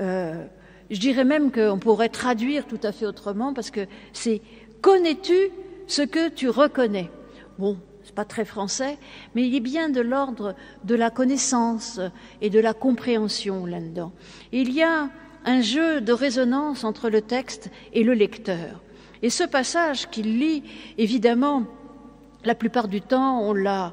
Euh, 0.00 0.46
Je 0.90 1.00
dirais 1.00 1.24
même 1.24 1.50
qu'on 1.50 1.78
pourrait 1.78 2.08
traduire 2.08 2.66
tout 2.66 2.80
à 2.82 2.92
fait 2.92 3.06
autrement 3.06 3.52
parce 3.52 3.70
que 3.70 3.86
c'est 4.12 4.40
connais-tu 4.82 5.50
ce 5.86 6.02
que 6.02 6.28
tu 6.28 6.48
reconnais? 6.48 7.10
Bon, 7.58 7.76
c'est 8.04 8.14
pas 8.14 8.24
très 8.24 8.44
français, 8.44 8.98
mais 9.34 9.46
il 9.46 9.54
est 9.54 9.60
bien 9.60 9.88
de 9.88 10.00
l'ordre 10.00 10.54
de 10.84 10.94
la 10.94 11.10
connaissance 11.10 12.00
et 12.40 12.50
de 12.50 12.60
la 12.60 12.72
compréhension 12.72 13.66
là-dedans. 13.66 14.12
Il 14.52 14.72
y 14.72 14.82
a 14.82 15.10
un 15.44 15.60
jeu 15.60 16.00
de 16.00 16.12
résonance 16.12 16.84
entre 16.84 17.08
le 17.08 17.20
texte 17.20 17.70
et 17.92 18.04
le 18.04 18.14
lecteur. 18.14 18.80
Et 19.22 19.30
ce 19.30 19.44
passage 19.44 20.08
qu'il 20.10 20.38
lit, 20.38 20.62
évidemment, 20.98 21.64
la 22.44 22.54
plupart 22.54 22.86
du 22.86 23.00
temps, 23.00 23.40
on 23.40 23.54
l'a, 23.54 23.92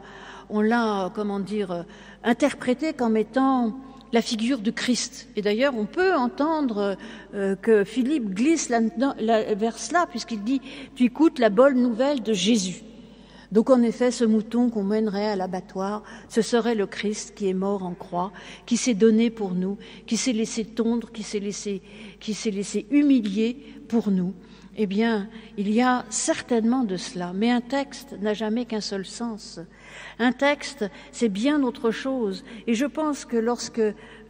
on 0.49 0.61
l'a, 0.61 1.11
comment 1.15 1.39
dire, 1.39 1.85
interprété 2.23 2.93
comme 2.93 3.17
étant 3.17 3.73
la 4.13 4.21
figure 4.21 4.59
du 4.59 4.71
Christ. 4.71 5.27
Et 5.35 5.41
d'ailleurs, 5.41 5.73
on 5.75 5.85
peut 5.85 6.13
entendre 6.13 6.95
euh, 7.33 7.55
que 7.55 7.83
Philippe 7.83 8.29
glisse 8.29 8.69
vers 8.69 9.79
cela, 9.79 10.05
puisqu'il 10.09 10.43
dit 10.43 10.61
Tu 10.95 11.05
écoutes 11.05 11.39
la 11.39 11.49
bonne 11.49 11.81
nouvelle 11.81 12.21
de 12.21 12.31
Jésus. 12.31 12.83
Donc, 13.51 13.69
en 13.69 13.81
effet, 13.81 14.09
ce 14.09 14.23
mouton 14.23 14.69
qu'on 14.69 14.83
mènerait 14.83 15.27
à 15.27 15.35
l'abattoir, 15.35 16.03
ce 16.29 16.41
serait 16.41 16.75
le 16.75 16.87
Christ 16.87 17.33
qui 17.35 17.47
est 17.49 17.53
mort 17.53 17.83
en 17.83 17.93
croix, 17.93 18.31
qui 18.65 18.77
s'est 18.77 18.95
donné 18.95 19.29
pour 19.29 19.53
nous, 19.53 19.77
qui 20.07 20.17
s'est 20.17 20.33
laissé 20.33 20.63
tondre, 20.63 21.11
qui 21.11 21.21
s'est 21.21 21.39
laissé, 21.39 21.81
qui 22.19 22.33
s'est 22.33 22.51
laissé 22.51 22.87
humilier 22.89 23.57
pour 23.87 24.09
nous. 24.09 24.33
Eh 24.75 24.87
bien, 24.87 25.27
il 25.57 25.71
y 25.71 25.81
a 25.81 26.03
certainement 26.09 26.83
de 26.83 26.97
cela, 26.97 27.31
mais 27.33 27.51
un 27.51 27.61
texte 27.61 28.15
n'a 28.21 28.33
jamais 28.33 28.65
qu'un 28.65 28.81
seul 28.81 29.05
sens. 29.05 29.59
Un 30.17 30.31
texte, 30.31 30.85
c'est 31.11 31.29
bien 31.29 31.61
autre 31.61 31.91
chose. 31.91 32.43
Et 32.65 32.73
je 32.73 32.87
pense 32.87 33.23
que 33.23 33.37
lorsque 33.37 33.81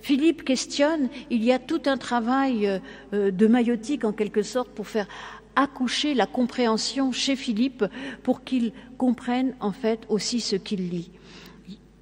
Philippe 0.01 0.43
questionne, 0.43 1.07
il 1.29 1.45
y 1.45 1.53
a 1.53 1.59
tout 1.59 1.81
un 1.85 1.97
travail 1.97 2.81
euh, 3.13 3.31
de 3.31 3.47
maïotique 3.47 4.03
en 4.03 4.11
quelque 4.11 4.41
sorte 4.41 4.69
pour 4.69 4.87
faire 4.87 5.07
accoucher 5.55 6.13
la 6.13 6.25
compréhension 6.25 7.13
chez 7.13 7.37
Philippe 7.37 7.85
pour 8.23 8.43
qu'il 8.43 8.73
comprenne 8.97 9.55
en 9.61 9.71
fait 9.71 10.01
aussi 10.09 10.41
ce 10.41 10.57
qu'il 10.57 10.89
lit. 10.89 11.11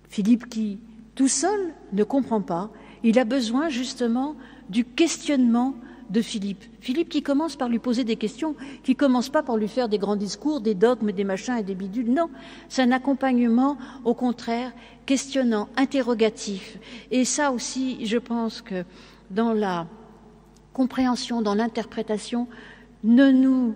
Philippe 0.10 0.50
qui, 0.50 0.80
tout 1.14 1.28
seul, 1.28 1.74
ne 1.94 2.04
comprend 2.04 2.42
pas, 2.42 2.72
il 3.04 3.20
a 3.20 3.26
besoin 3.26 3.70
justement 3.70 4.36
du 4.70 4.84
questionnement 4.84 5.76
de 6.12 6.22
Philippe. 6.22 6.64
Philippe 6.82 7.10
qui 7.10 7.24
commence 7.24 7.56
par 7.56 7.70
lui 7.70 7.80
poser 7.80 8.04
des 8.04 8.18
questions, 8.18 8.56
qui 8.84 8.96
commence 8.96 9.30
pas 9.30 9.44
par 9.44 9.58
lui 9.58 9.68
faire 9.68 9.88
des 9.88 9.98
grands 9.98 10.16
discours, 10.16 10.62
des 10.62 10.76
dogmes, 10.76 11.12
des 11.12 11.24
machins 11.24 11.58
et 11.58 11.64
des 11.64 11.76
bidules. 11.76 12.12
Non, 12.12 12.30
c'est 12.70 12.82
un 12.82 12.92
accompagnement, 12.92 13.78
au 14.04 14.14
contraire, 14.14 14.72
questionnant, 15.06 15.70
interrogatif. 15.78 16.78
Et 17.12 17.26
ça 17.26 17.52
aussi, 17.52 18.06
je 18.06 18.18
pense 18.18 18.62
que 18.62 18.84
dans 19.30 19.54
la 19.54 19.88
compréhension, 20.74 21.42
dans 21.42 21.56
l'interprétation, 21.56 22.48
ne 23.04 23.32
nous 23.32 23.76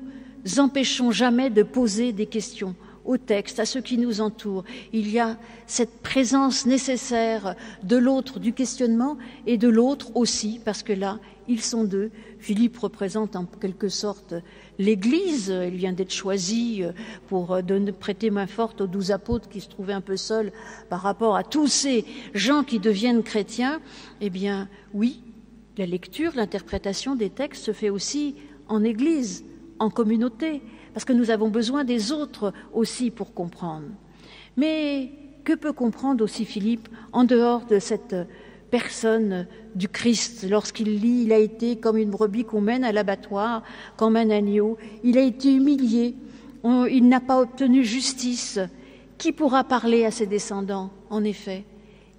empêchons 0.57 1.11
jamais 1.11 1.49
de 1.49 1.63
poser 1.63 2.11
des 2.11 2.25
questions 2.25 2.75
au 3.05 3.17
texte, 3.17 3.59
à 3.59 3.65
ceux 3.65 3.81
qui 3.81 3.97
nous 3.97 4.19
entourent. 4.19 4.63
Il 4.91 5.09
y 5.09 5.19
a 5.19 5.37
cette 5.67 6.01
présence 6.01 6.65
nécessaire 6.65 7.55
de 7.83 7.97
l'autre, 7.97 8.39
du 8.39 8.51
questionnement, 8.51 9.17
et 9.45 9.57
de 9.57 9.69
l'autre 9.69 10.15
aussi, 10.15 10.59
parce 10.63 10.83
que 10.83 10.93
là, 10.93 11.19
ils 11.47 11.61
sont 11.61 11.83
deux. 11.83 12.11
Philippe 12.39 12.77
représente 12.77 13.35
en 13.35 13.45
quelque 13.45 13.89
sorte 13.89 14.33
l'Église. 14.79 15.53
Il 15.67 15.75
vient 15.75 15.93
d'être 15.93 16.13
choisi 16.13 16.83
euh, 16.83 16.91
pour 17.27 17.53
euh, 17.53 17.61
donner, 17.61 17.91
prêter 17.91 18.29
main 18.29 18.47
forte 18.47 18.81
aux 18.81 18.87
douze 18.87 19.11
apôtres 19.11 19.49
qui 19.49 19.61
se 19.61 19.69
trouvaient 19.69 19.93
un 19.93 20.01
peu 20.01 20.17
seuls 20.17 20.51
par 20.89 21.01
rapport 21.01 21.35
à 21.35 21.43
tous 21.43 21.67
ces 21.67 22.05
gens 22.33 22.63
qui 22.63 22.79
deviennent 22.79 23.23
chrétiens. 23.23 23.79
Eh 24.21 24.29
bien, 24.29 24.69
oui, 24.93 25.21
la 25.77 25.85
lecture, 25.85 26.33
l'interprétation 26.35 27.15
des 27.15 27.29
textes 27.29 27.65
se 27.65 27.73
fait 27.73 27.89
aussi 27.89 28.35
en 28.67 28.83
Église, 28.83 29.43
en 29.79 29.89
communauté, 29.89 30.61
parce 30.93 31.05
que 31.05 31.13
nous 31.13 31.29
avons 31.29 31.49
besoin 31.49 31.83
des 31.83 32.11
autres 32.11 32.53
aussi 32.73 33.11
pour 33.11 33.33
comprendre. 33.33 33.87
Mais 34.57 35.11
que 35.43 35.53
peut 35.53 35.73
comprendre 35.73 36.23
aussi 36.23 36.45
Philippe 36.45 36.87
en 37.11 37.23
dehors 37.23 37.65
de 37.65 37.79
cette 37.79 38.15
personne 38.75 39.47
du 39.73 39.87
Christ. 39.87 40.45
Lorsqu'il 40.49 40.99
lit, 40.99 41.23
il 41.23 41.31
a 41.31 41.37
été 41.37 41.77
comme 41.77 41.95
une 41.95 42.09
brebis 42.09 42.43
qu'on 42.43 42.59
mène 42.59 42.83
à 42.83 42.91
l'abattoir, 42.91 43.63
comme 43.95 44.17
un 44.17 44.29
agneau. 44.29 44.77
Il 45.01 45.17
a 45.17 45.21
été 45.21 45.53
humilié. 45.53 46.13
il 46.65 47.07
n'a 47.07 47.21
pas 47.21 47.39
obtenu 47.39 47.85
justice. 47.85 48.59
Qui 49.17 49.31
pourra 49.31 49.63
parler 49.63 50.03
à 50.03 50.11
ses 50.11 50.25
descendants 50.25 50.89
En 51.09 51.23
effet, 51.23 51.63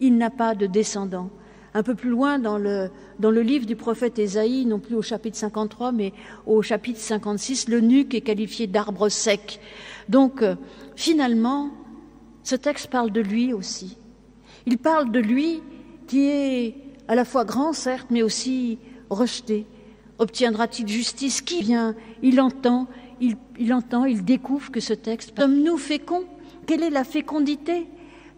il 0.01 0.17
n'a 0.17 0.31
pas 0.31 0.55
de 0.55 0.65
descendants. 0.65 1.29
Un 1.75 1.83
peu 1.83 1.95
plus 1.95 2.09
loin 2.09 2.39
dans 2.39 2.57
le, 2.57 2.89
dans 3.19 3.31
le 3.31 3.43
livre 3.43 3.67
du 3.67 3.77
prophète 3.77 4.19
Ésaïe, 4.19 4.65
non 4.65 4.79
plus 4.79 4.95
au 4.95 5.03
chapitre 5.03 5.37
53, 5.37 5.93
mais 5.93 6.15
au 6.47 6.63
chapitre 6.63 7.01
56, 7.01 7.69
le 7.69 7.81
nuque 7.81 8.15
est 8.15 8.23
qualifié 8.23 8.67
d'arbre 8.67 9.11
sec. 9.11 9.61
Donc, 10.09 10.41
euh, 10.41 10.55
finalement, 10.95 11.69
ce 12.45 12.57
texte 12.57 12.87
parle 12.87 13.11
de 13.11 13.21
lui 13.21 13.53
aussi. 13.53 13.99
Il 14.65 14.79
parle 14.79 15.13
de 15.13 15.21
lui 15.21 15.61
qui 16.07 16.29
est 16.29 16.75
à 17.09 17.15
la 17.15 17.25
fois 17.25 17.45
grand, 17.45 17.73
certes, 17.73 18.09
mais 18.11 18.23
aussi 18.23 18.79
rejeté. 19.11 19.67
Obtiendra-t-il 20.19 20.89
justice? 20.89 21.41
Qui 21.43 21.63
vient? 21.63 21.95
Il 22.23 22.41
entend, 22.41 22.89
il, 23.21 23.37
il, 23.59 23.73
entend, 23.75 24.05
il 24.05 24.25
découvre 24.25 24.71
que 24.71 24.81
ce 24.81 24.95
texte. 24.95 25.39
Sommes-nous 25.39 25.77
féconds 25.77 26.25
Quelle 26.67 26.83
est 26.83 26.91
la 26.91 27.05
fécondité? 27.05 27.87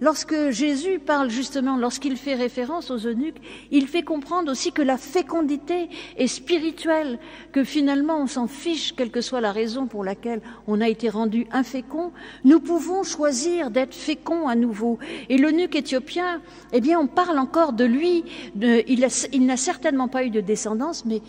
Lorsque 0.01 0.51
Jésus 0.51 1.01
parle 1.01 1.29
justement, 1.29 1.77
lorsqu'il 1.77 2.17
fait 2.17 2.35
référence 2.35 2.93
aux 2.93 2.99
eunuques, 2.99 3.41
il 3.73 3.89
fait 3.89 4.05
comprendre 4.05 4.53
aussi 4.53 4.71
que 4.71 4.83
la 4.83 4.97
fécondité 4.97 5.89
est 6.17 6.29
spirituelle, 6.29 7.19
que 7.51 7.65
finalement 7.65 8.21
on 8.21 8.29
s'en 8.29 8.47
fiche, 8.47 8.95
quelle 8.95 9.11
que 9.11 9.21
soit 9.21 9.41
la 9.41 9.51
raison 9.51 9.89
pour 9.89 10.05
laquelle 10.05 10.41
on 10.69 10.81
a 10.81 10.89
été 10.89 11.09
rendu 11.09 11.49
infécond. 11.51 12.13
Nous 12.45 12.61
pouvons 12.61 13.03
choisir 13.03 13.73
d'être 13.73 13.93
féconds 13.93 14.47
à 14.47 14.55
nouveau. 14.55 15.01
Et 15.29 15.37
l'eunuque 15.37 15.75
éthiopien, 15.75 16.43
eh 16.73 16.81
bien, 16.81 17.01
on 17.01 17.09
parle 17.09 17.39
encore 17.39 17.73
de 17.73 17.85
lui. 17.85 18.25
Il 18.57 19.47
n'a 19.47 19.57
certainement 19.57 20.07
pas 20.07 20.25
eu 20.25 20.31
de 20.31 20.41
descendance, 20.41 21.05
mais 21.07 21.23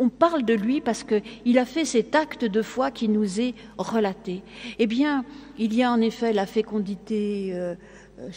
on 0.00 0.08
parle 0.08 0.44
de 0.44 0.54
lui 0.54 0.80
parce 0.80 1.04
qu'il 1.04 1.58
a 1.58 1.64
fait 1.64 1.84
cet 1.84 2.14
acte 2.14 2.44
de 2.44 2.62
foi 2.62 2.90
qui 2.90 3.08
nous 3.08 3.40
est 3.40 3.54
relaté. 3.78 4.42
Eh 4.78 4.86
bien, 4.86 5.24
il 5.58 5.74
y 5.74 5.82
a 5.82 5.92
en 5.92 6.00
effet 6.00 6.32
la 6.32 6.46
fécondité 6.46 7.50
euh, 7.52 7.74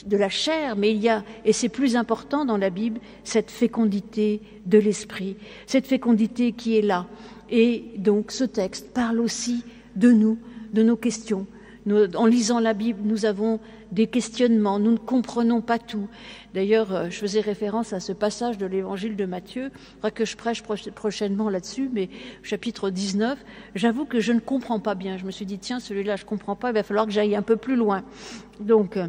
de 0.05 0.17
la 0.17 0.29
chair, 0.29 0.75
mais 0.75 0.91
il 0.91 1.01
y 1.01 1.09
a, 1.09 1.23
et 1.45 1.53
c'est 1.53 1.69
plus 1.69 1.95
important 1.95 2.45
dans 2.45 2.57
la 2.57 2.69
Bible, 2.69 2.99
cette 3.23 3.51
fécondité 3.51 4.41
de 4.65 4.77
l'esprit, 4.77 5.35
cette 5.67 5.87
fécondité 5.87 6.51
qui 6.51 6.77
est 6.77 6.81
là. 6.81 7.07
Et 7.49 7.83
donc 7.97 8.31
ce 8.31 8.43
texte 8.43 8.93
parle 8.93 9.19
aussi 9.19 9.63
de 9.95 10.11
nous, 10.11 10.37
de 10.73 10.83
nos 10.83 10.95
questions. 10.95 11.45
en 11.87 12.25
lisant 12.25 12.59
la 12.59 12.73
Bible, 12.73 12.99
nous 13.03 13.25
avons 13.25 13.59
des 13.93 14.07
questionnements, 14.07 14.79
nous 14.79 14.91
ne 14.91 14.97
comprenons 14.97 15.61
pas 15.61 15.77
tout. 15.77 16.07
D'ailleurs, 16.53 16.93
euh, 16.93 17.09
je 17.09 17.17
faisais 17.19 17.41
référence 17.41 17.93
à 17.93 17.99
ce 17.99 18.11
passage 18.11 18.57
de 18.57 18.65
l'évangile 18.65 19.15
de 19.15 19.25
Matthieu, 19.25 19.71
que 20.15 20.25
je 20.25 20.35
prêche 20.35 20.63
prochainement 20.63 21.49
là-dessus, 21.49 21.89
mais 21.93 22.09
chapitre 22.41 22.89
19, 22.89 23.37
j'avoue 23.75 24.05
que 24.05 24.19
je 24.19 24.33
ne 24.33 24.39
comprends 24.39 24.79
pas 24.79 24.95
bien. 24.95 25.17
Je 25.17 25.25
me 25.25 25.31
suis 25.31 25.45
dit, 25.45 25.59
tiens, 25.59 25.79
celui-là, 25.79 26.15
je 26.15 26.23
ne 26.23 26.27
comprends 26.27 26.55
pas, 26.55 26.69
il 26.69 26.73
va 26.73 26.83
falloir 26.83 27.05
que 27.05 27.11
j'aille 27.11 27.35
un 27.35 27.43
peu 27.43 27.55
plus 27.55 27.75
loin. 27.75 28.03
Donc, 28.59 28.97
euh, 28.97 29.07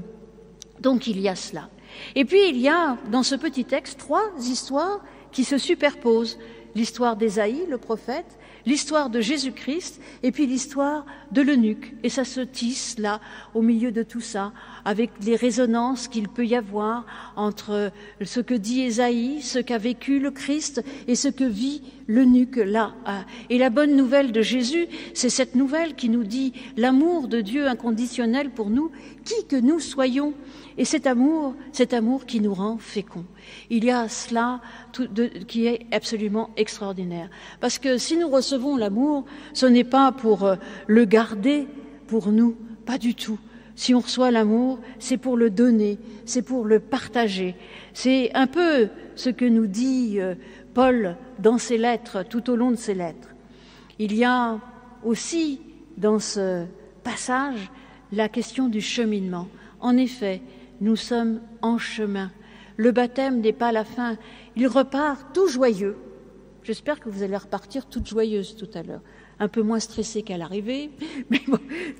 donc 0.81 1.07
il 1.07 1.21
y 1.21 1.29
a 1.29 1.37
cela. 1.37 1.69
Et 2.15 2.25
puis 2.25 2.49
il 2.49 2.59
y 2.59 2.69
a 2.69 2.97
dans 3.11 3.23
ce 3.23 3.35
petit 3.35 3.65
texte 3.65 3.99
trois 3.99 4.33
histoires 4.39 5.01
qui 5.33 5.45
se 5.45 5.59
superposent. 5.59 6.39
L'histoire 6.75 7.15
d'Ésaïe, 7.15 7.67
le 7.71 7.79
prophète, 7.79 8.37
l'histoire 8.67 9.11
de 9.11 9.21
Jésus-Christ 9.21 10.01
et 10.23 10.33
puis 10.33 10.47
l'histoire 10.47 11.05
de 11.33 11.43
l'eunuque. 11.43 11.95
Et 12.03 12.09
ça 12.09 12.25
se 12.25 12.41
tisse 12.41 12.99
là, 12.99 13.21
au 13.55 13.63
milieu 13.63 13.93
de 13.93 14.03
tout 14.03 14.21
ça, 14.21 14.53
avec 14.85 15.11
les 15.23 15.37
résonances 15.37 16.09
qu'il 16.09 16.29
peut 16.29 16.47
y 16.47 16.57
avoir 16.57 17.07
entre 17.37 17.93
ce 18.23 18.41
que 18.41 18.55
dit 18.55 18.83
Ésaïe, 18.83 19.43
ce 19.43 19.59
qu'a 19.59 19.79
vécu 19.79 20.19
le 20.19 20.31
Christ 20.31 20.83
et 21.07 21.15
ce 21.15 21.29
que 21.29 21.45
vit 21.45 21.83
l'eunuque 22.07 22.57
là. 22.57 22.95
Et 23.51 23.59
la 23.59 23.71
bonne 23.71 23.97
nouvelle 23.97 24.33
de 24.33 24.43
Jésus, 24.43 24.87
c'est 25.15 25.31
cette 25.31 25.55
nouvelle 25.55 25.95
qui 25.95 26.09
nous 26.09 26.25
dit 26.25 26.53
l'amour 26.77 27.29
de 27.29 27.41
Dieu 27.41 27.69
inconditionnel 27.69 28.51
pour 28.51 28.71
nous, 28.71 28.91
qui 29.25 29.47
que 29.47 29.57
nous 29.57 29.81
soyons. 29.81 30.35
Et 30.77 30.85
cet 30.85 31.07
amour, 31.07 31.55
cet 31.73 31.95
amour 31.95 32.27
qui 32.27 32.41
nous 32.41 32.53
rend 32.53 32.79
féconds. 32.79 33.25
Il 33.71 33.85
y 33.85 33.91
a 33.91 34.09
cela 34.09 34.61
qui 35.47 35.67
est 35.67 35.87
absolument 35.93 36.51
extraordinaire. 36.57 37.31
Parce 37.61 37.79
que 37.79 37.97
si 37.97 38.17
nous 38.17 38.29
recevons 38.29 38.77
l'amour, 38.77 39.25
ce 39.53 39.67
n'est 39.67 39.85
pas 39.85 40.11
pour 40.11 40.45
euh, 40.45 40.57
le 40.89 41.05
garder 41.05 41.69
pour 42.09 42.33
nous, 42.33 42.57
pas 42.87 42.99
du 42.99 43.15
tout. 43.15 43.39
Si 43.77 43.95
on 43.95 44.01
reçoit 44.01 44.31
l'amour, 44.31 44.79
c'est 44.99 45.17
pour 45.17 45.37
le 45.37 45.51
donner, 45.51 45.99
c'est 46.27 46.43
pour 46.43 46.65
le 46.65 46.81
partager. 46.81 47.57
C'est 47.93 48.33
un 48.35 48.47
peu 48.47 48.89
ce 49.17 49.31
que 49.31 49.45
nous 49.45 49.67
dit 49.67 50.21
euh, 50.21 50.35
Paul 50.75 51.17
dans 51.39 51.59
ses 51.59 51.79
lettres, 51.79 52.25
tout 52.29 52.51
au 52.51 52.57
long 52.57 52.71
de 52.71 52.77
ses 52.77 52.95
lettres. 52.95 53.29
Il 53.99 54.15
y 54.15 54.25
a 54.25 54.59
aussi 55.05 55.61
dans 55.97 56.19
ce 56.19 56.65
passage 57.03 57.71
la 58.13 58.29
question 58.29 58.69
du 58.69 58.81
cheminement. 58.81 59.49
En 59.81 59.97
effet, 59.97 60.43
nous 60.81 60.97
sommes 60.97 61.41
en 61.63 61.79
chemin. 61.79 62.31
Le 62.77 62.91
baptême 62.91 63.41
n'est 63.41 63.53
pas 63.53 63.73
la 63.73 63.85
fin. 63.85 64.17
Il 64.57 64.67
repart 64.67 65.33
tout 65.33 65.49
joyeux. 65.49 65.97
J'espère 66.65 66.99
que 66.99 67.11
vous 67.11 67.23
allez 67.23 67.37
repartir 67.37 67.87
toute 67.87 68.09
joyeuse 68.09 68.57
tout 68.57 68.71
à 68.75 68.83
l'heure. 68.83 69.03
Un 69.39 69.49
peu 69.49 69.63
moins 69.63 69.81
stressée 69.81 70.23
qu'à 70.23 70.39
l'arrivée, 70.39 70.91
mais 71.31 71.43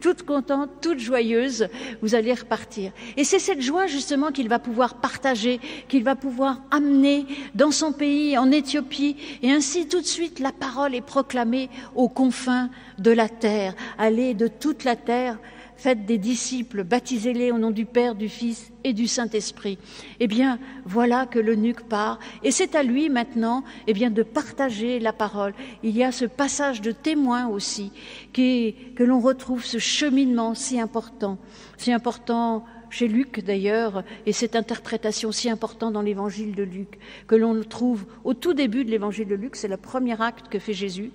toute 0.01 0.23
contente, 0.23 0.71
toute 0.81 1.01
joyeuse, 1.01 1.69
vous 2.01 2.15
allez 2.15 2.33
repartir. 2.33 2.93
Et 3.17 3.25
c'est 3.25 3.39
cette 3.39 3.61
joie 3.61 3.87
justement 3.87 4.31
qu'il 4.33 4.49
va 4.49 4.59
pouvoir 4.59 4.95
partager, 5.01 5.61
qu'il 5.89 6.03
va 6.03 6.17
pouvoir 6.17 6.63
amener 6.71 7.27
dans 7.55 7.73
son 7.73 7.93
pays, 7.93 8.39
en 8.39 8.51
Éthiopie, 8.51 9.17
et 9.43 9.51
ainsi 9.51 9.87
tout 9.87 10.01
de 10.01 10.07
suite 10.07 10.39
la 10.39 10.53
parole 10.53 10.95
est 10.95 11.05
proclamée 11.05 11.69
aux 11.95 12.09
confins 12.09 12.71
de 12.99 13.11
la 13.11 13.29
terre. 13.29 13.75
Aller 13.99 14.33
de 14.33 14.49
toute 14.49 14.85
la 14.85 14.97
terre 14.97 15.39
faites 15.77 16.07
des 16.07 16.19
disciples, 16.19 16.85
baptisez-les 16.85 17.51
au 17.51 17.59
nom 17.59 17.71
du 17.71 17.85
Père, 17.85 18.15
du 18.15 18.29
Fils 18.29 18.73
et 18.85 18.93
du 18.93 19.07
Saint-Esprit. 19.07 19.79
Eh 20.21 20.27
bien, 20.27 20.59
voilà 20.85 21.27
que 21.27 21.39
l'eunuque 21.39 21.89
part, 21.89 22.19
et 22.43 22.51
c'est 22.51 22.75
à 22.75 22.83
lui 22.83 23.09
maintenant, 23.09 23.65
eh 23.87 23.93
bien, 23.93 24.11
de 24.11 24.23
partager 24.23 24.99
la 24.99 25.13
parole. 25.13 25.55
Il 25.83 25.97
y 25.97 26.05
a 26.05 26.13
ce 26.13 26.25
passage 26.25 26.81
de 26.81 26.93
témoin 26.93 27.49
aussi, 27.49 27.93
que 28.33 29.03
l'on 29.03 29.21
retrouve 29.21 29.65
ce 29.65 29.79
cheminement 29.79 30.55
si 30.55 30.81
important, 30.81 31.39
si 31.77 31.93
important 31.93 32.65
chez 32.91 33.09
Luc 33.09 33.45
d'ailleurs, 33.45 34.05
et 34.25 34.33
cette 34.33 34.55
interprétation 34.55 35.33
si 35.33 35.51
importante 35.51 35.95
dans 35.95 36.03
l'évangile 36.03 36.55
de 36.55 36.63
Luc, 36.63 36.99
que 37.27 37.35
l'on 37.35 37.63
trouve 37.65 38.07
au 38.23 38.35
tout 38.35 38.55
début 38.55 38.85
de 38.85 38.91
l'évangile 38.91 39.27
de 39.27 39.35
Luc, 39.35 39.57
c'est 39.57 39.69
le 39.69 39.77
premier 39.77 40.21
acte 40.23 40.49
que 40.49 40.61
fait 40.61 40.75
Jésus, 40.75 41.11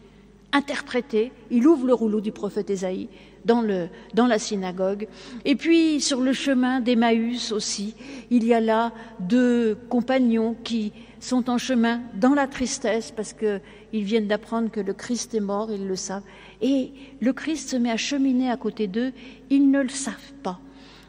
interprété, 0.52 1.32
il 1.52 1.68
ouvre 1.68 1.88
le 1.88 1.94
rouleau 1.94 2.22
du 2.22 2.32
prophète 2.32 2.70
Ésaïe, 2.70 3.08
dans, 3.46 3.62
la 3.62 4.40
synagogue. 4.40 5.08
Et 5.46 5.56
puis 5.56 6.02
sur 6.02 6.22
le 6.22 6.34
chemin 6.34 6.80
d'Emmaüs 6.80 7.52
aussi, 7.52 7.96
il 8.30 8.46
y 8.46 8.54
a 8.54 8.60
là 8.60 8.92
deux 9.20 9.78
compagnons 9.90 10.56
qui 10.64 10.94
sont 11.20 11.50
en 11.50 11.58
chemin 11.58 12.02
dans 12.14 12.34
la 12.34 12.48
tristesse 12.48 13.12
parce 13.12 13.34
qu'ils 13.34 14.04
viennent 14.04 14.28
d'apprendre 14.28 14.72
que 14.72 14.80
le 14.80 14.94
Christ 14.94 15.34
est 15.34 15.42
mort, 15.42 15.70
ils 15.72 15.88
le 15.88 15.96
savent. 15.96 16.24
Et 16.62 16.92
le 17.20 17.34
Christ 17.34 17.70
se 17.70 17.76
met 17.76 17.92
à 17.92 17.98
cheminer 17.98 18.50
à 18.50 18.58
côté 18.58 18.88
d'eux, 18.88 19.12
ils 19.50 19.70
ne 19.70 19.82
le 19.82 19.90
savent 19.90 20.34
pas. 20.44 20.60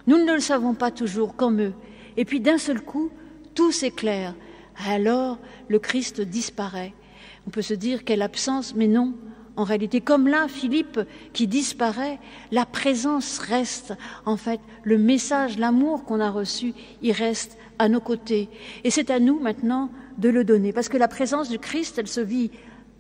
Nous 0.07 0.19
ne 0.19 0.33
le 0.33 0.41
savons 0.41 0.75
pas 0.75 0.91
toujours 0.91 1.37
comme 1.37 1.61
eux. 1.61 1.75
Et 2.17 2.25
puis 2.25 2.41
d'un 2.41 2.59
seul 2.59 2.81
coup, 2.81 3.11
tout 3.55 3.73
s'éclaire. 3.73 4.35
Alors 4.89 5.39
le 5.69 5.79
Christ 5.79 6.21
disparaît. 6.21 6.93
On 7.47 7.51
peut 7.51 7.63
se 7.63 7.75
dire 7.75 8.05
quelle 8.05 8.23
absence, 8.23 8.75
mais 8.75 8.89
non, 8.89 9.15
en 9.57 9.65
réalité. 9.65 10.01
Comme 10.01 10.29
là, 10.29 10.49
Philippe 10.49 11.01
qui 11.33 11.47
disparaît, 11.47 12.19
la 12.51 12.67
présence 12.67 13.39
reste. 13.39 13.95
En 14.27 14.37
fait, 14.37 14.61
le 14.83 14.99
message, 14.99 15.59
l'amour 15.59 16.05
qu'on 16.05 16.21
a 16.21 16.31
reçu, 16.31 16.73
il 17.03 17.13
reste 17.13 17.59
à 17.79 17.89
nos 17.89 18.01
côtés. 18.01 18.49
Et 18.85 18.91
c'est 18.91 19.11
à 19.11 19.21
nous 19.21 19.39
maintenant 19.41 19.91
de 20.19 20.29
le 20.29 20.45
donner. 20.45 20.73
Parce 20.73 20.89
que 20.89 20.99
la 20.99 21.09
présence 21.09 21.49
du 21.49 21.59
Christ, 21.59 21.99
elle 21.99 22.09
se 22.09 22.21
vit 22.21 22.51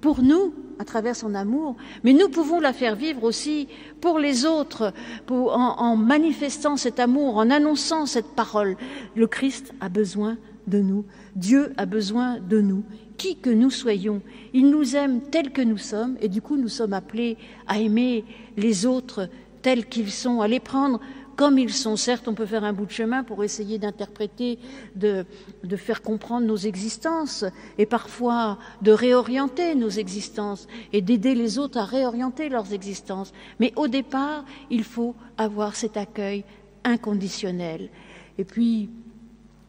pour 0.00 0.22
nous 0.22 0.54
à 0.78 0.84
travers 0.84 1.14
son 1.14 1.34
amour, 1.34 1.76
mais 2.04 2.14
nous 2.14 2.30
pouvons 2.30 2.58
la 2.58 2.72
faire 2.72 2.96
vivre 2.96 3.24
aussi 3.24 3.68
pour 4.00 4.18
les 4.18 4.46
autres, 4.46 4.94
en 5.28 5.94
manifestant 5.96 6.78
cet 6.78 6.98
amour, 6.98 7.36
en 7.36 7.50
annonçant 7.50 8.06
cette 8.06 8.34
parole. 8.34 8.76
Le 9.14 9.26
Christ 9.26 9.74
a 9.82 9.90
besoin 9.90 10.38
de 10.66 10.78
nous, 10.78 11.04
Dieu 11.36 11.72
a 11.76 11.84
besoin 11.84 12.38
de 12.38 12.60
nous 12.62 12.82
qui 13.20 13.36
que 13.36 13.50
nous 13.50 13.68
soyons. 13.68 14.22
Il 14.54 14.70
nous 14.70 14.96
aime 14.96 15.20
tels 15.20 15.52
que 15.52 15.60
nous 15.60 15.76
sommes 15.76 16.16
et 16.22 16.28
du 16.28 16.40
coup 16.40 16.56
nous 16.56 16.70
sommes 16.70 16.94
appelés 16.94 17.36
à 17.66 17.78
aimer 17.78 18.24
les 18.56 18.86
autres 18.86 19.28
tels 19.60 19.86
qu'ils 19.86 20.10
sont, 20.10 20.40
à 20.40 20.48
les 20.48 20.58
prendre 20.58 21.00
comme 21.36 21.58
ils 21.58 21.72
sont. 21.72 21.96
Certes, 21.96 22.28
on 22.28 22.34
peut 22.34 22.46
faire 22.46 22.64
un 22.64 22.72
bout 22.72 22.86
de 22.86 22.90
chemin 22.90 23.22
pour 23.22 23.44
essayer 23.44 23.78
d'interpréter, 23.78 24.58
de, 24.96 25.26
de, 25.64 25.76
faire 25.76 26.00
comprendre 26.00 26.46
nos 26.46 26.56
existences 26.56 27.44
et 27.76 27.84
parfois 27.84 28.56
de 28.80 28.90
réorienter 28.90 29.74
nos 29.74 29.90
existences 29.90 30.66
et 30.94 31.02
d'aider 31.02 31.34
les 31.34 31.58
autres 31.58 31.76
à 31.76 31.84
réorienter 31.84 32.48
leurs 32.48 32.72
existences. 32.72 33.34
Mais 33.58 33.74
au 33.76 33.86
départ, 33.86 34.46
il 34.70 34.82
faut 34.82 35.14
avoir 35.36 35.76
cet 35.76 35.98
accueil 35.98 36.42
inconditionnel. 36.84 37.90
Et 38.38 38.44
puis, 38.44 38.88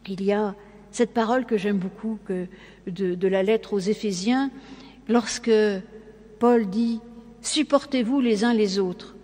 il 0.08 0.24
y 0.24 0.32
a 0.32 0.54
cette 0.92 1.12
parole 1.12 1.46
que 1.46 1.56
j'aime 1.56 1.78
beaucoup 1.78 2.18
de, 2.86 3.28
la 3.28 3.42
lettre 3.42 3.74
aux 3.74 3.78
Éphésiens, 3.78 4.50
lorsque 5.08 5.50
Paul 6.38 6.68
dit 6.68 7.00
Supportez-vous 7.40 8.20
les 8.20 8.44
uns 8.44 8.54
les 8.54 8.78
autres. 8.78 9.16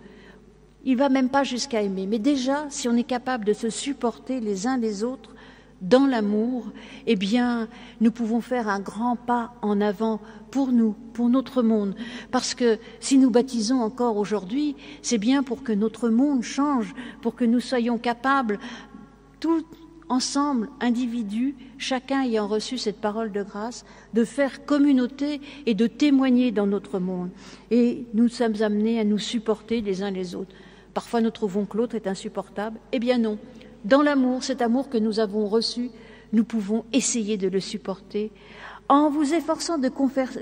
Il 0.83 0.97
va 0.97 1.09
même 1.09 1.29
pas 1.29 1.43
jusqu'à 1.43 1.81
aimer, 1.81 2.05
mais 2.05 2.19
déjà, 2.19 2.65
si 2.69 2.89
on 2.89 2.95
est 2.95 3.03
capable 3.03 3.45
de 3.45 3.53
se 3.53 3.69
supporter 3.69 4.41
les 4.41 4.67
uns 4.67 4.77
les 4.77 5.03
autres 5.03 5.35
dans 5.81 6.05
l'amour, 6.05 6.65
eh 7.07 7.15
bien, 7.15 7.69
nous 8.01 8.11
pouvons 8.11 8.41
faire 8.41 8.67
un 8.67 8.81
grand 8.81 9.15
pas 9.15 9.53
en 9.61 9.79
avant 9.79 10.19
pour 10.51 10.71
nous, 10.71 10.95
pour 11.13 11.29
notre 11.29 11.61
monde. 11.61 11.95
Parce 12.31 12.53
que 12.53 12.77
si 12.99 13.17
nous 13.17 13.29
baptisons 13.29 13.79
encore 13.81 14.17
aujourd'hui, 14.17 14.75
c'est 15.01 15.17
bien 15.17 15.43
pour 15.43 15.63
que 15.63 15.71
notre 15.71 16.09
monde 16.09 16.43
change, 16.43 16.93
pour 17.21 17.35
que 17.35 17.45
nous 17.45 17.61
soyons 17.61 17.97
capables, 17.97 18.59
tout, 19.39 19.63
ensemble, 20.09 20.69
individus, 20.81 21.55
chacun 21.77 22.23
ayant 22.23 22.47
reçu 22.47 22.77
cette 22.77 22.99
parole 22.99 23.31
de 23.31 23.43
grâce, 23.43 23.85
de 24.13 24.23
faire 24.23 24.65
communauté 24.65 25.39
et 25.65 25.75
de 25.75 25.87
témoigner 25.87 26.51
dans 26.51 26.67
notre 26.67 26.99
monde. 26.99 27.29
Et 27.71 28.05
nous 28.13 28.27
sommes 28.27 28.61
amenés 28.61 28.99
à 28.99 29.03
nous 29.03 29.19
supporter 29.19 29.81
les 29.81 30.03
uns 30.03 30.11
les 30.11 30.35
autres. 30.35 30.55
Parfois 30.93 31.21
nous 31.21 31.29
trouvons 31.29 31.65
que 31.65 31.77
l'autre 31.77 31.95
est 31.95 32.07
insupportable. 32.07 32.79
Eh 32.91 32.99
bien 32.99 33.19
non. 33.19 33.37
Dans 33.85 34.01
l'amour, 34.01 34.43
cet 34.43 34.61
amour 34.61 34.89
que 34.89 34.97
nous 34.97 35.19
avons 35.19 35.47
reçu, 35.47 35.91
nous 36.33 36.43
pouvons 36.43 36.83
essayer 36.91 37.37
de 37.37 37.47
le 37.47 37.59
supporter 37.59 38.31
en 38.89 39.09
vous 39.09 39.33
efforçant 39.33 39.77
de, 39.77 39.89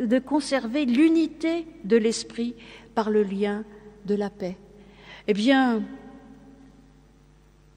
de 0.06 0.20
conserver 0.20 0.86
l'unité 0.86 1.68
de 1.84 1.98
l'esprit 1.98 2.56
par 2.96 3.10
le 3.10 3.22
lien 3.22 3.64
de 4.06 4.16
la 4.16 4.30
paix. 4.30 4.58
Eh 5.28 5.34
bien, 5.34 5.84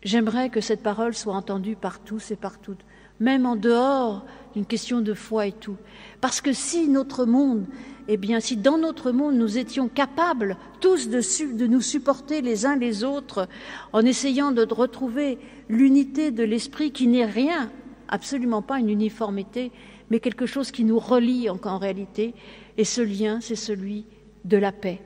J'aimerais 0.03 0.49
que 0.49 0.61
cette 0.61 0.83
parole 0.83 1.15
soit 1.15 1.35
entendue 1.35 1.77
par 1.77 2.01
tous 2.01 2.31
et 2.31 2.37
par 2.37 2.59
toutes, 2.59 2.85
même 3.19 3.47
en 3.47 3.57
dehors 3.57 4.25
d'une 4.55 4.67
question 4.67 5.01
de 5.01 5.15
foi 5.15 5.47
et 5.47 5.53
tout. 5.53 5.77
Parce 6.21 6.41
que 6.41 6.53
si 6.53 6.89
notre 6.89 7.27
monde 7.27 7.67
eh 8.13 8.17
bien, 8.17 8.41
si 8.41 8.57
dans 8.57 8.77
notre 8.77 9.13
monde 9.13 9.37
nous 9.37 9.57
étions 9.57 9.87
capables 9.87 10.57
tous 10.81 11.09
de, 11.09 11.67
nous 11.69 11.81
supporter 11.81 12.43
les 12.43 12.67
uns 12.67 12.75
les 12.75 13.05
autres 13.05 13.49
en 13.93 14.05
essayant 14.05 14.51
de 14.51 14.67
retrouver 14.69 15.39
l'unité 15.69 16.33
de 16.33 16.43
l'esprit 16.43 16.91
qui 16.91 17.07
n'est 17.07 17.25
rien, 17.25 17.71
absolument 18.09 18.63
pas 18.63 18.81
une 18.81 18.91
uniformité, 18.91 19.71
mais 20.11 20.19
quelque 20.19 20.47
chose 20.47 20.73
qui 20.73 20.83
nous 20.83 20.99
relie 20.99 21.49
en 21.49 21.79
réalité, 21.79 22.35
et 22.77 22.85
ce 22.85 23.01
lien, 23.01 23.39
c'est 23.41 23.55
celui 23.55 24.07
de 24.45 24.57
la 24.57 24.73
paix. 24.73 25.01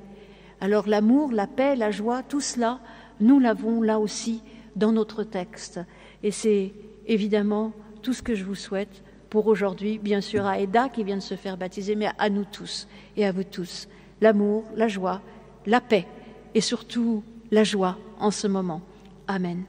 Alors 0.62 0.88
l'amour, 0.88 1.30
la 1.30 1.46
paix, 1.46 1.76
la 1.76 1.90
joie, 1.90 2.22
tout 2.22 2.40
cela, 2.40 2.80
nous 3.20 3.38
l'avons 3.38 3.82
là 3.82 3.98
aussi 3.98 4.40
dans 4.76 4.92
notre 4.92 5.24
texte. 5.24 5.80
Et 6.22 6.30
c'est 6.30 6.72
évidemment 7.06 7.72
tout 8.02 8.12
ce 8.12 8.22
que 8.22 8.34
je 8.34 8.44
vous 8.44 8.54
souhaite 8.54 9.02
pour 9.30 9.46
aujourd'hui, 9.46 9.98
bien 9.98 10.20
sûr 10.20 10.46
à 10.46 10.60
Eda 10.60 10.88
qui 10.88 11.02
vient 11.02 11.16
de 11.16 11.22
se 11.22 11.34
faire 11.34 11.56
baptiser, 11.56 11.96
mais 11.96 12.08
à 12.18 12.30
nous 12.30 12.44
tous 12.44 12.86
et 13.16 13.26
à 13.26 13.32
vous 13.32 13.44
tous. 13.44 13.88
L'amour, 14.20 14.64
la 14.76 14.88
joie, 14.88 15.20
la 15.66 15.80
paix 15.80 16.06
et 16.54 16.60
surtout 16.60 17.24
la 17.50 17.64
joie 17.64 17.98
en 18.20 18.30
ce 18.30 18.46
moment. 18.46 18.80
Amen. 19.26 19.64